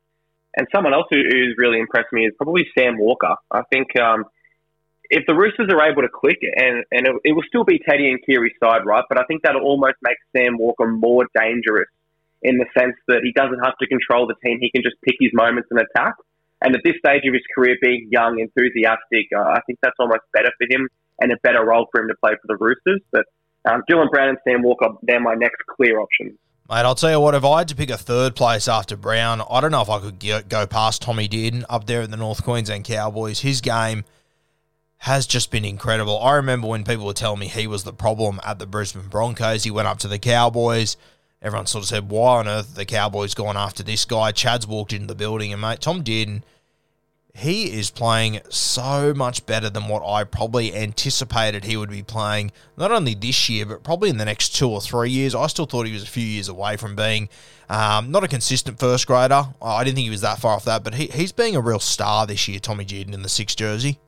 [0.55, 3.37] And someone else who, who's really impressed me is probably Sam Walker.
[3.51, 3.99] I think.
[3.99, 4.25] Um,
[5.13, 8.09] if the Roosters are able to click, and, and it, it will still be Teddy
[8.09, 9.05] and Keary's side, right?
[9.11, 11.89] But I think that'll almost make Sam Walker more dangerous
[12.41, 14.59] in the sense that he doesn't have to control the team.
[14.59, 16.15] He can just pick his moments and attack.
[16.65, 20.23] And at this stage of his career, being young, enthusiastic, uh, I think that's almost
[20.33, 20.89] better for him
[21.21, 23.03] and a better role for him to play for the Roosters.
[23.13, 23.27] But
[23.71, 26.39] um, Dylan Brown and Sam Walker, they're my next clear options.
[26.71, 29.43] Mate, I'll tell you what, if I had to pick a third place after Brown,
[29.51, 32.43] I don't know if I could go past Tommy Dearden up there at the North
[32.43, 33.41] Queensland Cowboys.
[33.41, 34.05] His game
[35.03, 36.23] has just been incredible.
[36.23, 39.65] I remember when people were telling me he was the problem at the Brisbane Broncos.
[39.65, 40.97] He went up to the Cowboys.
[41.43, 44.93] Everyone sort of said, "Why on earth the Cowboys gone after this guy?" Chad's walked
[44.93, 46.43] into the building, and mate, Tom Dearden,
[47.35, 52.53] he is playing so much better than what I probably anticipated he would be playing.
[52.77, 55.35] Not only this year, but probably in the next two or three years.
[55.35, 57.29] I still thought he was a few years away from being
[57.69, 59.47] um, not a consistent first grader.
[59.61, 61.81] I didn't think he was that far off that, but he, he's being a real
[61.81, 63.99] star this year, Tommy Dearden in the six jersey.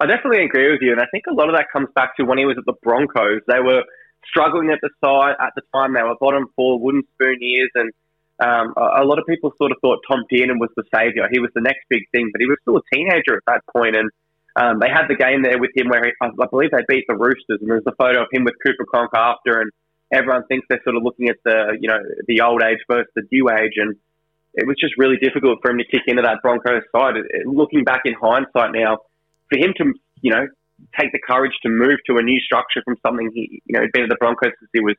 [0.00, 2.24] I definitely agree with you, and I think a lot of that comes back to
[2.24, 3.42] when he was at the Broncos.
[3.48, 3.82] They were
[4.26, 5.94] struggling at the side at the time.
[5.94, 7.90] They were bottom four, wooden spoon years, and
[8.38, 11.26] um, a, a, lot of people sort of thought Tom Dearden was the saviour.
[11.32, 13.96] He was the next big thing, but he was still a teenager at that point,
[13.96, 14.10] and
[14.54, 17.16] um, they had the game there with him where he, I believe they beat the
[17.16, 19.72] Roosters, and there's a photo of him with Cooper Cronk after, and
[20.12, 23.22] everyone thinks they're sort of looking at the you know the old age versus the
[23.32, 23.96] new age, and
[24.54, 27.14] it was just really difficult for him to kick into that Broncos side.
[27.46, 28.98] Looking back in hindsight now
[29.50, 30.46] for him to, you know,
[30.98, 33.92] take the courage to move to a new structure from something he, you know, he'd
[33.92, 34.94] been at the Broncos since he was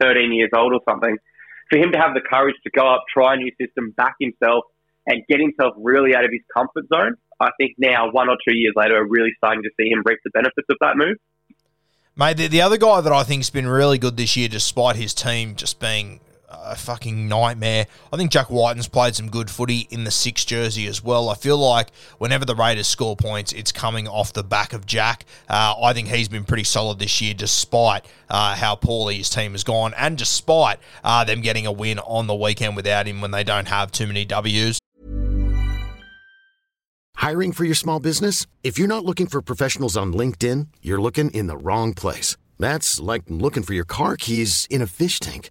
[0.00, 1.16] 13 years old or something.
[1.70, 4.64] For him to have the courage to go up, try a new system, back himself,
[5.06, 8.54] and get himself really out of his comfort zone, I think now, one or two
[8.54, 11.16] years later, we're really starting to see him reap the benefits of that move.
[12.16, 15.14] Mate, the, the other guy that I think's been really good this year, despite his
[15.14, 16.20] team just being
[16.62, 17.86] a fucking nightmare.
[18.12, 21.28] I think Jack Wighton's played some good footy in the six jersey as well.
[21.28, 21.88] I feel like
[22.18, 25.24] whenever the Raiders score points, it's coming off the back of Jack.
[25.48, 29.52] Uh, I think he's been pretty solid this year, despite uh, how poorly his team
[29.52, 33.30] has gone, and despite uh, them getting a win on the weekend without him when
[33.30, 34.78] they don't have too many Ws.
[37.16, 38.46] Hiring for your small business?
[38.62, 42.36] If you're not looking for professionals on LinkedIn, you're looking in the wrong place.
[42.58, 45.50] That's like looking for your car keys in a fish tank.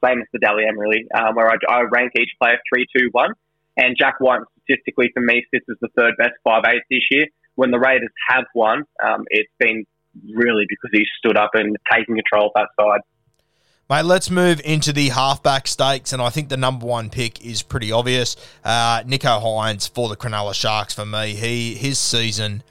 [0.00, 2.86] the same as the Dally M, really, um, where I, I, rank each player three,
[2.96, 3.30] two, one.
[3.76, 7.26] And Jack Wighton, statistically for me, sits as the third best five eight this year.
[7.56, 9.84] When the Raiders have won, um, it's been
[10.34, 13.00] really because he stood up and taken control of that side.
[13.90, 17.62] Mate, let's move into the halfback stakes, and I think the number one pick is
[17.62, 18.34] pretty obvious.
[18.64, 21.34] Uh, Nicho Hynes for the Cronulla Sharks for me.
[21.34, 22.62] He his season,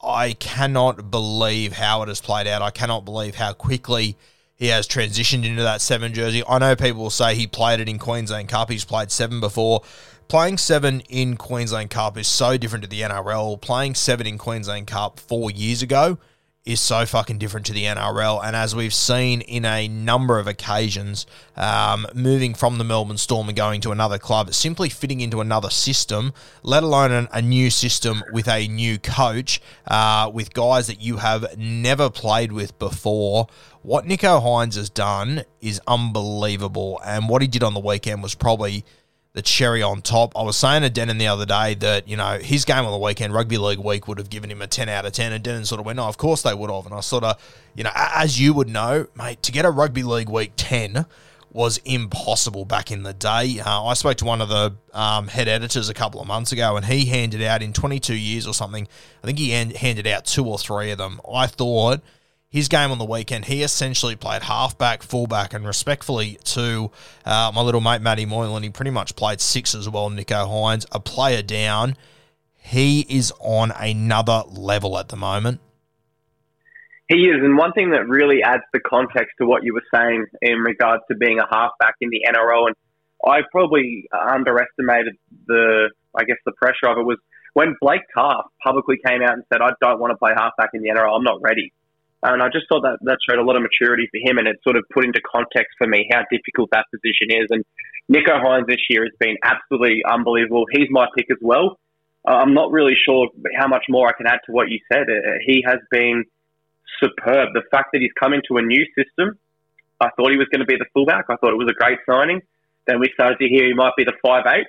[0.00, 2.62] I cannot believe how it has played out.
[2.62, 4.16] I cannot believe how quickly
[4.56, 6.42] he has transitioned into that seven jersey.
[6.48, 8.70] I know people will say he played it in Queensland Cup.
[8.70, 9.82] He's played seven before.
[10.28, 13.60] Playing seven in Queensland Cup is so different to the NRL.
[13.60, 16.18] Playing seven in Queensland Cup four years ago
[16.64, 18.42] is so fucking different to the NRL.
[18.42, 23.48] And as we've seen in a number of occasions, um, moving from the Melbourne Storm
[23.48, 27.68] and going to another club, simply fitting into another system, let alone an, a new
[27.68, 33.46] system with a new coach, uh, with guys that you have never played with before.
[33.82, 36.98] What Nicho Hynes has done is unbelievable.
[37.04, 38.86] And what he did on the weekend was probably
[39.34, 40.32] the cherry on top.
[40.36, 42.98] I was saying to Denon the other day that, you know, his game on the
[42.98, 45.32] weekend, Rugby League Week, would have given him a 10 out of 10.
[45.32, 46.86] And Denon sort of went, no, of course they would have.
[46.86, 47.36] And I sort of,
[47.74, 51.04] you know, as you would know, mate, to get a Rugby League Week 10
[51.50, 53.58] was impossible back in the day.
[53.58, 56.76] Uh, I spoke to one of the um, head editors a couple of months ago,
[56.76, 58.86] and he handed out in 22 years or something,
[59.22, 61.20] I think he handed out two or three of them.
[61.28, 62.00] I thought–
[62.54, 66.88] his game on the weekend, he essentially played halfback, fullback, and respectfully to
[67.24, 70.08] uh, my little mate Matty Moylan, he pretty much played six as well.
[70.08, 71.96] Nicho Hynes, a player down.
[72.54, 75.60] He is on another level at the moment.
[77.08, 80.24] He is, and one thing that really adds the context to what you were saying
[80.40, 82.76] in regards to being a halfback in the NRL, and
[83.26, 85.16] I probably underestimated
[85.48, 87.18] the, I guess, the pressure of it was
[87.54, 90.82] when Blake Taaffe publicly came out and said, "I don't want to play halfback in
[90.82, 91.16] the NRL.
[91.16, 91.72] I'm not ready."
[92.24, 94.56] And I just thought that that showed a lot of maturity for him, and it
[94.64, 97.46] sort of put into context for me how difficult that position is.
[97.50, 97.64] And
[98.10, 100.64] Nicho Hynes this year has been absolutely unbelievable.
[100.72, 101.78] He's my pick as well.
[102.26, 105.04] Uh, I'm not really sure how much more I can add to what you said.
[105.10, 106.24] Uh, he has been
[106.98, 107.52] superb.
[107.52, 109.38] The fact that he's come into a new system,
[110.00, 111.26] I thought he was going to be the fullback.
[111.28, 112.40] I thought it was a great signing.
[112.86, 114.66] Then we started to hear he might be the five eight.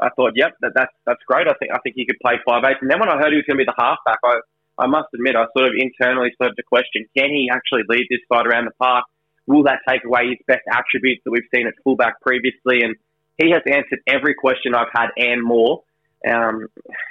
[0.00, 1.48] I thought, yep, that, that's that's great.
[1.48, 2.76] I think I think he could play five eight.
[2.80, 4.40] And then when I heard he was going to be the halfback, I
[4.82, 8.20] I must admit, I sort of internally started to question: Can he actually lead this
[8.30, 9.04] side around the park?
[9.46, 12.82] Will that take away his best attributes that we've seen at fullback previously?
[12.82, 12.96] And
[13.38, 15.82] he has answered every question I've had and more.
[16.28, 16.66] Um,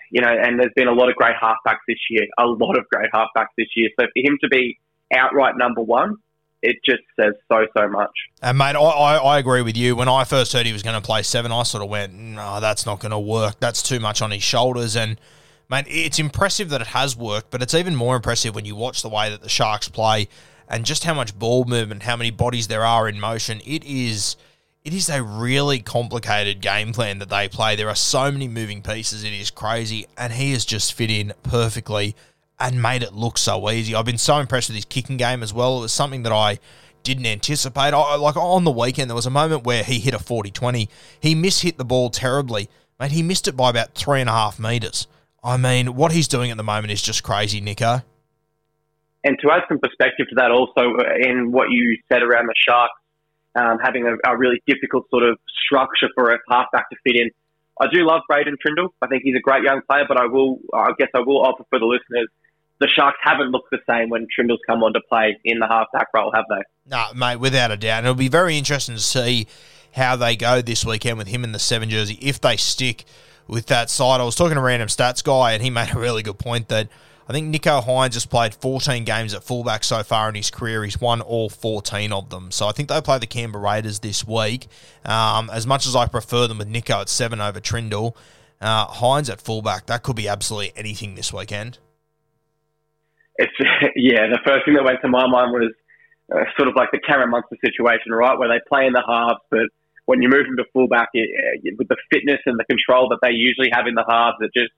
[0.09, 2.85] you know, and there's been a lot of great halfbacks this year, a lot of
[2.89, 3.89] great halfbacks this year.
[3.99, 4.79] So for him to be
[5.13, 6.15] outright number one,
[6.61, 8.11] it just says so so much.
[8.41, 9.95] And mate, I, I, I, agree with you.
[9.95, 12.59] When I first heard he was going to play seven, I sort of went, "No,
[12.59, 13.59] that's not going to work.
[13.59, 15.19] That's too much on his shoulders." And
[15.71, 19.01] mate, it's impressive that it has worked, but it's even more impressive when you watch
[19.01, 20.27] the way that the Sharks play
[20.67, 23.61] and just how much ball movement, how many bodies there are in motion.
[23.65, 24.35] It is.
[24.83, 27.75] It is a really complicated game plan that they play.
[27.75, 29.23] There are so many moving pieces.
[29.23, 30.07] It is crazy.
[30.17, 32.15] And he has just fit in perfectly
[32.59, 33.93] and made it look so easy.
[33.93, 35.77] I've been so impressed with his kicking game as well.
[35.77, 36.57] It was something that I
[37.03, 37.93] didn't anticipate.
[37.93, 40.89] I, like on the weekend, there was a moment where he hit a 40 20.
[41.19, 42.67] He mishit the ball terribly.
[42.99, 45.05] Mate, he missed it by about three and a half metres.
[45.43, 48.01] I mean, what he's doing at the moment is just crazy, Nico.
[49.23, 52.93] And to add some perspective to that, also in what you said around the Sharks
[53.55, 57.29] um, having a, a, really difficult sort of structure for a halfback to fit in,
[57.79, 58.89] I do love Braden Trindall.
[59.01, 61.65] I think he's a great young player, but I will, I guess, I will offer
[61.69, 62.29] for the listeners
[62.81, 66.07] the Sharks haven't looked the same when Trindall's come on to play in the halfback
[66.15, 66.63] role, have they?
[66.87, 67.99] No, mate, without a doubt.
[67.99, 69.47] And it'll be very interesting to see
[69.93, 73.05] how they go this weekend with him in the seven jersey if they stick
[73.47, 74.21] with that side.
[74.21, 76.87] I was talking to random stats guy, and he made a really good point that
[77.27, 80.83] I think Nicho Hynes has played 14 games at fullback so far in his career.
[80.83, 82.51] He's won all 14 of them.
[82.51, 84.67] So I think they play the Canberra Raiders this week.
[85.05, 88.15] Um, as much as I prefer them with Nicho at seven over Trindall,
[88.59, 91.77] uh, Hynes at fullback, that could be absolutely anything this weekend
[93.41, 93.57] it's
[93.95, 94.27] yeah.
[94.29, 95.73] The first thing that went to my mind was
[96.31, 99.41] uh, sort of like the Cameron Munster situation, right, where they play in the halves,
[99.49, 99.67] but
[100.05, 101.29] when you move them to fullback, it,
[101.63, 104.51] it, with the fitness and the control that they usually have in the halves, it
[104.55, 104.71] just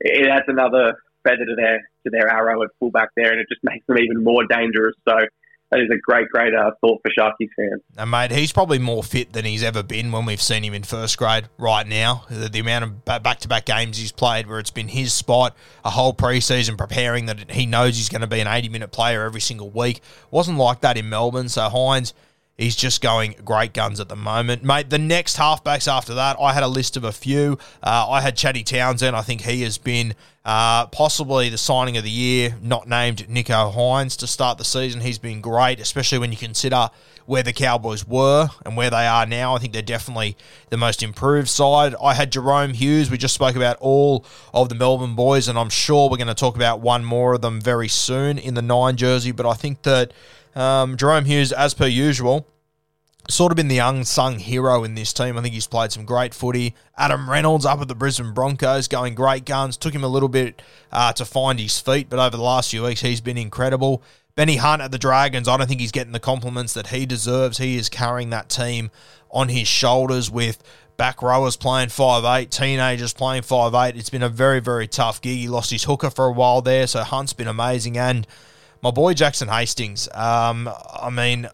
[0.00, 3.62] it adds another feather to their to their arrow at fullback there, and it just
[3.64, 4.94] makes them even more dangerous.
[5.08, 5.16] So
[5.72, 7.82] that is a great, great uh, thought for Sharkies fans.
[7.98, 10.84] And mate, he's probably more fit than he's ever been when we've seen him in
[10.84, 11.48] first grade.
[11.58, 15.56] Right now, the, the amount of back-to-back games he's played, where it's been his spot,
[15.84, 19.40] a whole preseason preparing that he knows he's going to be an eighty-minute player every
[19.40, 21.48] single week, wasn't like that in Melbourne.
[21.48, 22.12] So Hynes
[22.56, 24.64] He's just going great guns at the moment.
[24.64, 27.58] Mate, the next halfbacks after that, I had a list of a few.
[27.82, 29.14] Uh, I had Chad Townsend.
[29.14, 33.74] I think he has been uh, possibly the signing of the year, not named Nicho
[33.74, 35.02] Hynes to start the season.
[35.02, 36.88] He's been great, especially when you consider
[37.26, 39.54] where the Cowboys were and where they are now.
[39.54, 40.36] I think they're definitely
[40.70, 41.94] the most improved side.
[42.02, 43.10] I had Jahrome Hughes.
[43.10, 46.34] We just spoke about all of the Melbourne boys, and I'm sure we're going to
[46.34, 49.32] talk about one more of them very soon in the nine jersey.
[49.32, 50.12] But I think that
[50.56, 52.46] um, Jahrome Hughes, as per usual,
[53.28, 55.36] sort of been the unsung hero in this team.
[55.36, 56.74] I think he's played some great footy.
[56.96, 59.76] Adam Reynolds up at the Brisbane Broncos going great guns.
[59.76, 62.82] Took him a little bit uh, to find his feet, but over the last few
[62.84, 64.02] weeks, he's been incredible.
[64.34, 67.58] Benny Hunt at the Dragons, I don't think he's getting the compliments that he deserves.
[67.58, 68.90] He is carrying that team
[69.30, 70.62] on his shoulders with
[70.96, 73.96] back rowers playing five eight, teenagers playing five eight.
[73.96, 75.38] It's been a very, very tough gig.
[75.38, 77.98] He lost his hooker for a while there, so Hunt's been amazing.
[77.98, 78.26] And
[78.82, 80.08] my boy Jackson Hastings.
[80.12, 81.48] Um, I mean,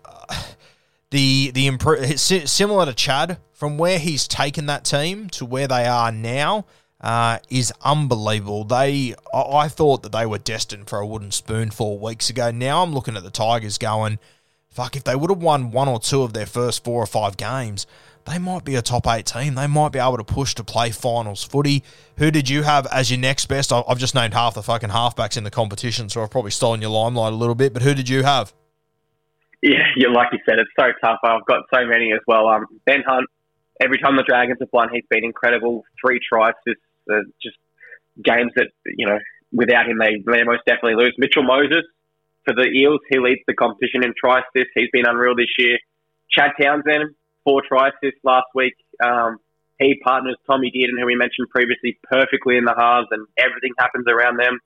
[1.10, 5.86] the the imp- similar to Chad from where he's taken that team to where they
[5.86, 6.64] are now.
[7.00, 8.62] Uh, is unbelievable.
[8.62, 12.52] They, I thought that they were destined for a wooden spoon four weeks ago.
[12.52, 14.20] Now I'm looking at the Tigers going,
[14.70, 17.36] fuck, if they would have won one or two of their first four or five
[17.36, 17.88] games,
[18.24, 19.54] they might be a top eight team.
[19.54, 21.82] They might be able to push to play finals footy.
[22.18, 23.72] Who did you have as your next best?
[23.72, 26.90] I've just named half the fucking halfbacks in the competition, so I've probably stolen your
[26.90, 27.72] limelight a little bit.
[27.72, 28.52] But who did you have?
[29.62, 31.20] Yeah, you like you said, it's so tough.
[31.24, 32.48] I've got so many as well.
[32.48, 33.28] Um, Ben Hunt.
[33.80, 35.82] Every time the Dragons have won, he's been incredible.
[36.04, 36.80] Three tries, just
[37.10, 37.56] uh, just
[38.22, 39.18] games that you know
[39.52, 41.14] without him they they most definitely lose.
[41.18, 41.82] Mitchell Moses
[42.44, 44.72] for the Eels, he leads the competition in try assists.
[44.74, 45.78] He's been unreal this year.
[46.30, 48.74] Chad Townsend, four try assists last week.
[49.02, 49.38] Um,
[49.78, 54.06] he partners Tommy Dearden, who we mentioned previously, perfectly in the halves, and everything happens
[54.08, 54.60] around them.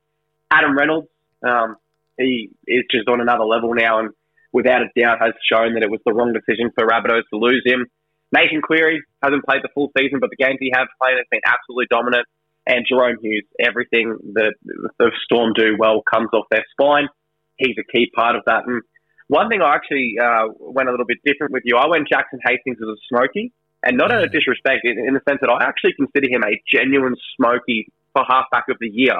[0.50, 1.08] Adam Reynolds,
[1.46, 1.76] um,
[2.18, 4.10] he is just on another level now, and
[4.52, 7.62] without a doubt has shown that it was the wrong decision for Rabbitohs to lose
[7.64, 7.86] him.
[8.32, 11.40] Nathan Cleary hasn't played the full season, but the games he has played has been
[11.46, 12.26] absolutely dominant.
[12.66, 14.54] And Jahrome Hughes, everything that
[14.98, 17.08] the Storm do well comes off their spine.
[17.56, 18.66] He's a key part of that.
[18.66, 18.82] And
[19.28, 21.76] one thing I actually uh, went a little bit different with you.
[21.76, 25.20] I went Jackson Hastings as a smoky, and not out of disrespect, in, in the
[25.28, 29.16] sense that I actually consider him a genuine smoky for halfback of the year,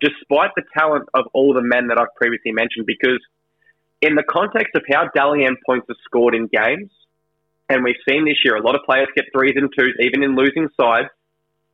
[0.00, 2.86] despite the talent of all the men that I've previously mentioned.
[2.86, 3.20] Because
[4.00, 6.90] in the context of how Dally M points are scored in games,
[7.68, 10.34] and we've seen this year a lot of players get threes and twos, even in
[10.34, 11.08] losing sides.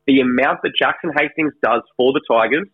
[0.07, 2.67] The amount that Jackson Hastings does for the Tigers,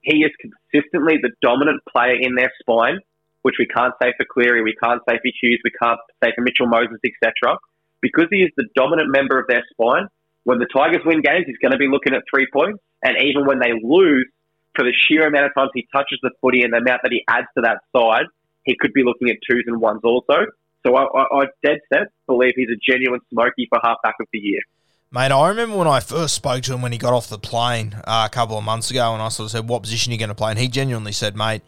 [0.00, 2.98] he is consistently the dominant player in their spine
[3.42, 6.42] which we can't say for Cleary, we can't say for Hughes, we can't say for
[6.42, 7.58] Mitchell Moses, etc.
[8.00, 10.08] Because he is the dominant member of their spine,
[10.44, 12.80] when the Tigers win games, he's going to be looking at three points.
[13.02, 14.28] And even when they lose,
[14.74, 17.24] for the sheer amount of times he touches the footy and the amount that he
[17.28, 18.26] adds to that side,
[18.64, 20.46] he could be looking at twos and ones also.
[20.86, 24.38] So I, I, I dead set believe he's a genuine smoky for halfback of the
[24.38, 24.60] year.
[25.10, 27.94] Mate, I remember when I first spoke to him when he got off the plane
[28.04, 30.18] uh, a couple of months ago, and I sort of said, "What position are you
[30.18, 31.62] going to play?" And he genuinely said, "Mate,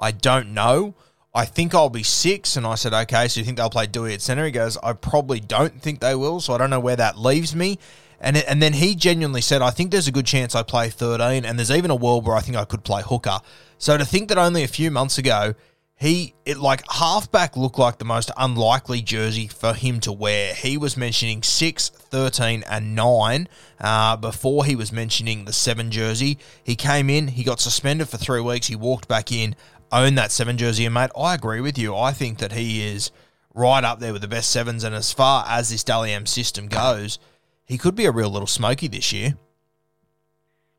[0.00, 0.94] I don't know.
[1.36, 2.56] I think I'll be six.
[2.56, 4.46] And I said, "Okay, so you think they'll play Doueihi at centre?
[4.46, 7.54] He goes, "I probably don't think they will, so I don't know where that leaves
[7.54, 7.78] me."
[8.18, 11.44] And and then he genuinely said, "I think there's a good chance I play 13,
[11.44, 13.40] and there's even a world where I think I could play hooker."
[13.76, 15.54] So to think that only a few months ago
[15.98, 20.52] he it like halfback looked like the most unlikely jersey for him to wear.
[20.52, 23.48] He was mentioning 6, 13 and 9
[23.80, 26.38] uh, before he was mentioning the 7 jersey.
[26.62, 29.56] He came in, he got suspended for 3 weeks, he walked back in,
[29.92, 31.96] owned that 7 jersey and mate, I agree with you.
[31.96, 33.10] I think that he is
[33.54, 36.68] right up there with the best sevens and as far as this Dally M system
[36.68, 37.18] goes,
[37.64, 39.36] he could be a real little smoky this year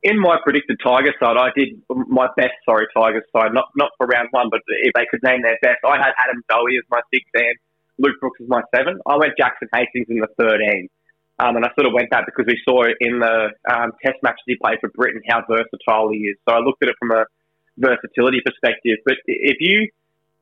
[0.03, 2.53] in my predicted Tiger side, I did my best.
[2.65, 5.79] Sorry, Tigers side, not not for round one, but if they could name their best,
[5.85, 7.55] I had Adam Doueihi as my six and
[7.97, 8.99] Luke Brooks as my seven.
[9.05, 10.87] I went Jackson Hastings in the thirteen,
[11.39, 14.43] um, and I sort of went that because we saw in the um, Test matches
[14.45, 16.37] he played for Britain how versatile he is.
[16.47, 17.25] So I looked at it from a
[17.77, 18.97] versatility perspective.
[19.05, 19.89] But if you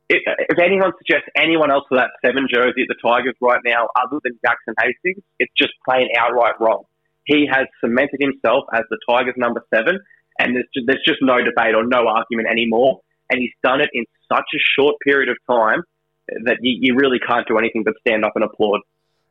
[0.09, 3.89] if, if anyone suggests anyone else for that seven jersey at the Tigers right now,
[3.95, 6.83] other than Jackson Hastings, it's just plain outright wrong.
[7.25, 9.99] He has cemented himself as the Tigers' number seven,
[10.37, 13.01] and there's just, there's just no debate or no argument anymore.
[13.31, 15.81] And he's done it in such a short period of time
[16.43, 18.81] that you, you really can't do anything but stand up and applaud.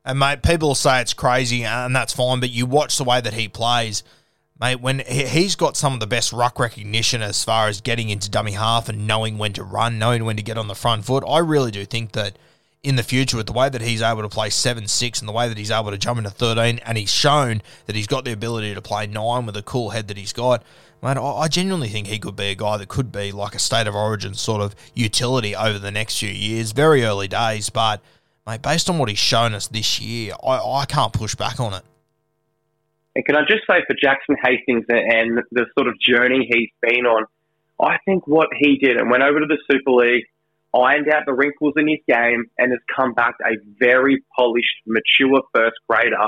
[0.05, 2.41] And mate, people say it's crazy, and that's fine.
[2.41, 4.03] But you watch the way that he plays,
[4.59, 4.81] mate.
[4.81, 8.53] When he's got some of the best ruck recognition as far as getting into dummy
[8.53, 11.25] half and knowing when to run, knowing when to get on the front foot.
[11.27, 12.39] I really do think that
[12.83, 15.33] in the future with the way that he's able to play 7 6 and the
[15.33, 18.33] way that he's able to jump into 13, and he's shown that he's got the
[18.33, 20.63] ability to play 9 with a cool head that he's got.
[21.03, 23.87] Man, I genuinely think he could be a guy that could be like a state
[23.87, 26.73] of origin sort of utility over the next few years.
[26.73, 28.01] Very early days, but
[28.47, 31.75] mate, based on what he's shown us this year, I, I can't push back on
[31.75, 31.83] it.
[33.17, 37.07] And can I just say for Jackson Hastings and the sort of journey he's been
[37.07, 37.27] on,
[37.81, 40.25] I think what he did and went over to the Super League
[40.75, 45.43] ironed out the wrinkles in his game, and has come back a very polished, mature
[45.55, 46.19] first grader.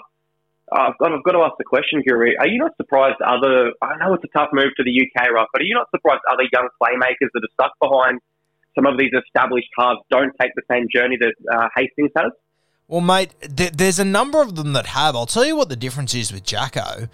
[0.72, 2.36] I've got, I've got to ask the question, Gary.
[2.38, 5.46] Are you not surprised other, I know it's a tough move to the UK, right,
[5.52, 8.20] but are you not surprised other young playmakers that are stuck behind
[8.74, 12.32] some of these established halves don't take the same journey that uh, Hastings has?
[12.88, 15.16] Well, mate, th- there's a number of them that have.
[15.16, 17.08] I'll tell you what the difference is with Jacko.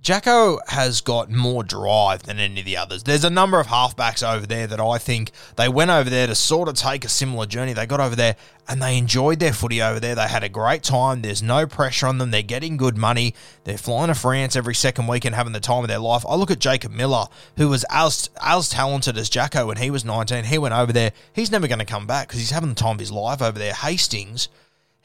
[0.00, 3.02] Jacko has got more drive than any of the others.
[3.02, 6.36] There's a number of halfbacks over there that I think they went over there to
[6.36, 7.72] sort of take a similar journey.
[7.72, 8.36] They got over there
[8.68, 10.14] and they enjoyed their footy over there.
[10.14, 11.20] They had a great time.
[11.20, 12.30] There's no pressure on them.
[12.30, 13.34] They're getting good money.
[13.64, 16.24] They're flying to France every second week and having the time of their life.
[16.28, 17.26] I look at Jacob Miller,
[17.56, 20.44] who was as, as talented as Jacko when he was 19.
[20.44, 21.12] He went over there.
[21.32, 23.58] He's never going to come back because he's having the time of his life over
[23.58, 23.74] there.
[23.74, 24.48] Hastings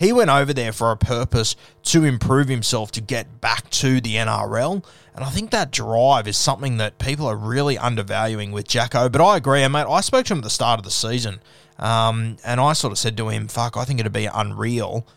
[0.03, 4.15] he went over there for a purpose to improve himself to get back to the
[4.15, 4.83] NRL.
[5.15, 9.07] And I think that drive is something that people are really undervaluing with Jacko.
[9.07, 11.39] But I agree, mate, I spoke to him at the start of the season.
[11.79, 15.07] Um, and I sort of said to him, fuck, I think it'd be unreal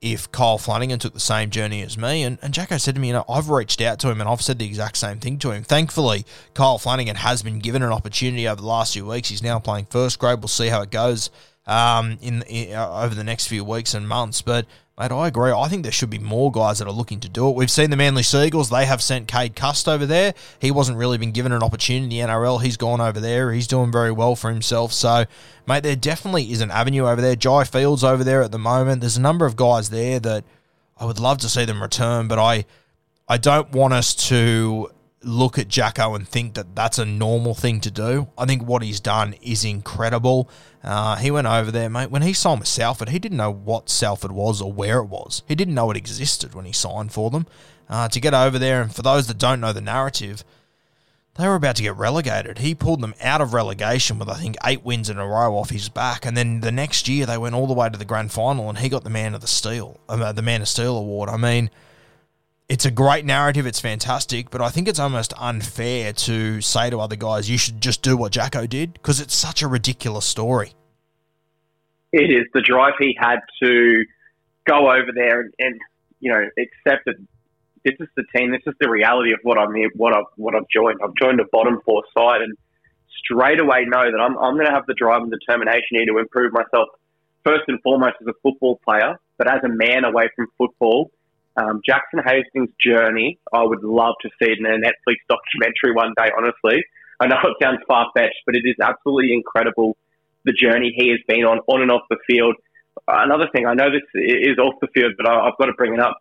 [0.00, 2.22] if Kyle Flanagan took the same journey as me.
[2.22, 4.40] And, and Jacko said to me, you know, I've reached out to him and I've
[4.40, 5.64] said the exact same thing to him.
[5.64, 6.24] Thankfully,
[6.54, 9.28] Kyle Flanagan has been given an opportunity over the last few weeks.
[9.28, 10.38] He's now playing first grade.
[10.38, 11.28] We'll see how it goes
[11.70, 14.42] um, in, in uh, over the next few weeks and months.
[14.42, 14.66] But
[14.98, 15.52] mate, I agree.
[15.52, 17.54] I think there should be more guys that are looking to do it.
[17.54, 20.34] We've seen the Manly Sea Eagles; they have sent Cade Cust over there.
[20.58, 22.60] He wasn't really been given an opportunity in the NRL.
[22.60, 23.52] He's gone over there.
[23.52, 24.92] He's doing very well for himself.
[24.92, 25.26] So,
[25.66, 27.36] mate, there definitely is an avenue over there.
[27.36, 29.00] Jai Fields over there at the moment.
[29.00, 30.44] There's a number of guys there that
[30.98, 32.64] I would love to see them return, but I
[33.28, 34.90] I don't want us to
[35.22, 38.28] look at Jacko and think that that's a normal thing to do.
[38.38, 40.48] I think what he's done is incredible.
[40.82, 42.10] Uh, he went over there, mate.
[42.10, 45.42] When he signed with Salford, he didn't know what Salford was or where it was.
[45.46, 47.46] He didn't know it existed when he signed for them.
[47.88, 50.44] Uh, to get over there, and for those that don't know the narrative,
[51.36, 52.58] they were about to get relegated.
[52.58, 55.70] He pulled them out of relegation with, I think, eight wins in a row off
[55.70, 56.24] his back.
[56.24, 58.78] And then the next year, they went all the way to the grand final, and
[58.78, 61.28] he got the Man of the Steel, uh, the Man of Steel award.
[61.28, 61.68] I mean,
[62.70, 63.66] it's a great narrative.
[63.66, 67.80] It's fantastic, but I think it's almost unfair to say to other guys, you should
[67.80, 70.72] just do what Jacko did because it's such a ridiculous story.
[72.12, 74.04] It is the drive he had to
[74.68, 75.80] go over there and, and
[76.20, 77.16] you know accept that
[77.84, 78.52] this is the team.
[78.52, 81.00] This is the reality of what I'm here, what I've what I've joined.
[81.02, 82.56] I've joined a bottom four side, and
[83.24, 86.18] straight away know that I'm I'm going to have the drive and determination here to
[86.18, 86.88] improve myself
[87.44, 91.10] first and foremost as a football player, but as a man away from football
[91.60, 96.14] Um, Jackson Hastings' journey, I would love to see it in a Netflix documentary one
[96.16, 96.82] day, honestly.
[97.20, 99.96] I know it sounds far fetched, but it is absolutely incredible
[100.44, 102.56] the journey he has been on, on and off the field.
[103.06, 106.00] Another thing, I know this is off the field, but I've got to bring it
[106.00, 106.16] up.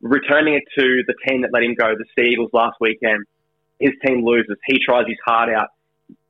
[0.00, 3.24] Returning it to the team that let him go, the Sea Eagles last weekend,
[3.80, 4.56] his team loses.
[4.66, 5.68] He tries his heart out.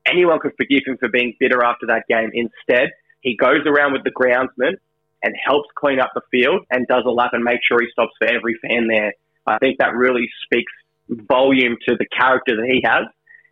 [0.07, 2.31] Anyone could forgive him for being bitter after that game.
[2.33, 2.91] Instead,
[3.21, 4.77] he goes around with the groundsman
[5.25, 8.13] and helps clean up the field and does a lap and makes sure he stops
[8.19, 9.15] for every fan there.
[9.47, 10.73] I think that really speaks
[11.09, 13.07] volume to the character that he has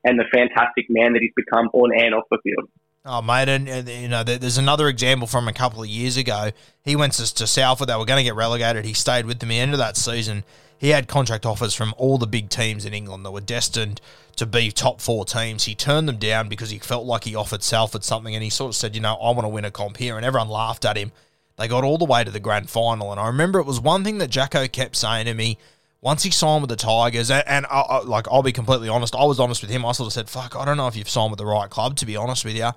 [0.05, 2.69] and the fantastic man that he's become on and off the field.
[3.05, 6.51] Oh, mate, and, and, you know, there's another example from a couple of years ago.
[6.85, 8.85] He went to, to Salford; they were going to get relegated.
[8.85, 10.45] He stayed with them the end of that season.
[10.79, 14.01] He had contract offers from all the big teams in England that were destined
[14.37, 15.65] to be top four teams.
[15.65, 18.69] He turned them down because he felt like he offered Salford something, and he sort
[18.69, 20.97] of said, "You know, I want to win a comp here," and everyone laughed at
[20.97, 21.11] him.
[21.57, 24.05] They got all the way to the grand final, and I remember it was one
[24.05, 25.59] thing that Jacko kept saying to me
[26.01, 29.15] once he signed with the Tigers, and, and I, I, like I'll be completely honest,
[29.15, 29.87] I was honest with him.
[29.87, 31.97] I sort of said, "Fuck, I don't know if you've signed with the right club."
[31.97, 32.71] To be honest with you,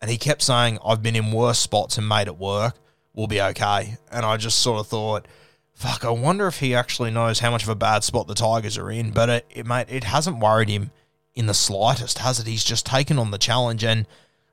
[0.00, 2.76] and he kept saying, "I've been in worse spots and made it work.
[3.12, 5.26] We'll be okay." And I just sort of thought,
[5.74, 8.78] "Fuck, I wonder if he actually knows how much of a bad spot the Tigers
[8.78, 10.92] are in." But it, it mate, it hasn't worried him
[11.34, 12.46] in the slightest, has it?
[12.46, 14.06] He's just taken on the challenge and.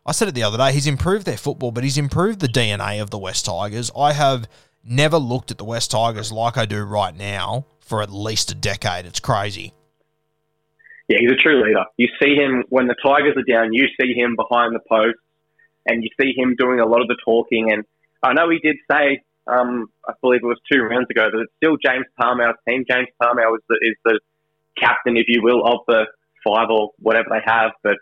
[0.07, 3.01] I said it the other day, he's improved their football, but he's improved the DNA
[3.01, 3.91] of the West Tigers.
[3.95, 4.47] I have
[4.81, 8.55] never looked at the West Tigers like I do right now for at least a
[8.55, 9.05] decade.
[9.05, 9.73] It's crazy.
[11.09, 11.83] Yeah, he's a true leader.
[11.97, 15.17] You see him when the Tigers are down, you see him behind the post,
[15.85, 17.71] and you see him doing a lot of the talking.
[17.71, 17.83] And
[18.23, 21.53] I know he did say, um, I believe it was two rounds ago, that it's
[21.57, 22.85] still James Tamou's team.
[22.89, 24.19] James Tamou is the, is the
[24.77, 26.05] captain, if you will, of the
[26.45, 27.71] five or whatever they have.
[27.83, 27.97] But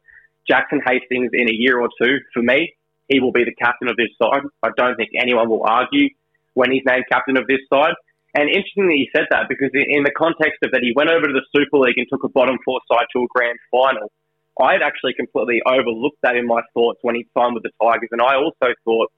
[0.48, 2.74] Jackson Hastings, in a year or two, for me,
[3.08, 4.42] he will be the captain of this side.
[4.64, 6.10] I don't think anyone will argue
[6.54, 7.94] when he's named captain of this side.
[8.34, 11.34] And interestingly, he said that because in the context of that, he went over to
[11.34, 14.12] the Super League and took a bottom four side to a grand final.
[14.60, 18.10] I had actually completely overlooked that in my thoughts when he signed with the Tigers,
[18.12, 19.12] and I also thought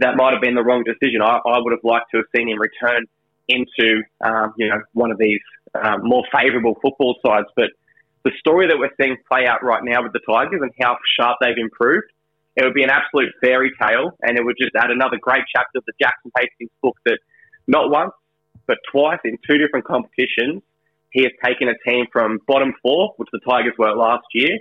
[0.00, 1.22] that might have been the wrong decision.
[1.22, 3.06] I, I would have liked to have seen him return
[3.48, 5.40] into um, you know one of these
[5.74, 7.48] um, more favourable football sides.
[7.56, 7.70] But
[8.24, 11.38] the story that we're seeing play out right now with the Tigers and how sharp
[11.40, 12.06] they've improved,
[12.56, 15.78] it would be an absolute fairy tale, and it would just add another great chapter
[15.78, 17.18] of the Jackson Hastings book that
[17.66, 18.12] not once
[18.66, 20.62] but twice in two different competitions,
[21.10, 24.58] he has taken a team from bottom four, which the Tigers were last year,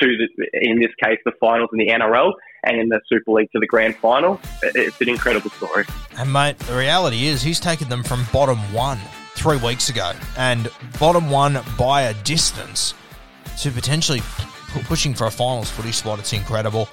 [0.00, 2.32] to the, in this case the finals in the NRL
[2.64, 4.40] and in the Super League to the grand final.
[4.62, 5.84] It's an incredible story.
[6.16, 9.00] And mate, the reality is he's taken them from bottom one
[9.40, 12.92] three weeks ago and bottom one by a distance
[13.58, 14.20] to potentially
[14.84, 16.18] pushing for a finals footy spot.
[16.18, 16.90] It's incredible.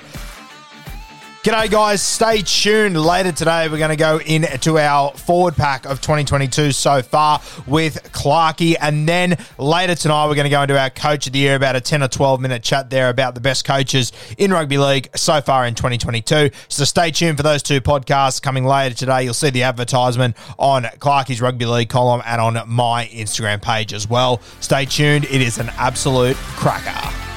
[1.48, 2.02] G'day, guys.
[2.02, 3.02] Stay tuned.
[3.02, 8.12] Later today, we're going to go into our forward pack of 2022 so far with
[8.12, 8.76] Clarkey.
[8.82, 11.78] And then later tonight, we're going to go into our coach of the year, about
[11.78, 15.39] a 10 or 12 minute chat there about the best coaches in rugby league so
[15.39, 16.50] far in 2022.
[16.68, 19.24] So stay tuned for those two podcasts coming later today.
[19.24, 24.10] You'll see the advertisement on Clarkey's rugby league column and on my Instagram page as
[24.10, 24.41] well.
[24.60, 25.24] Stay tuned.
[25.24, 27.36] It is an absolute cracker.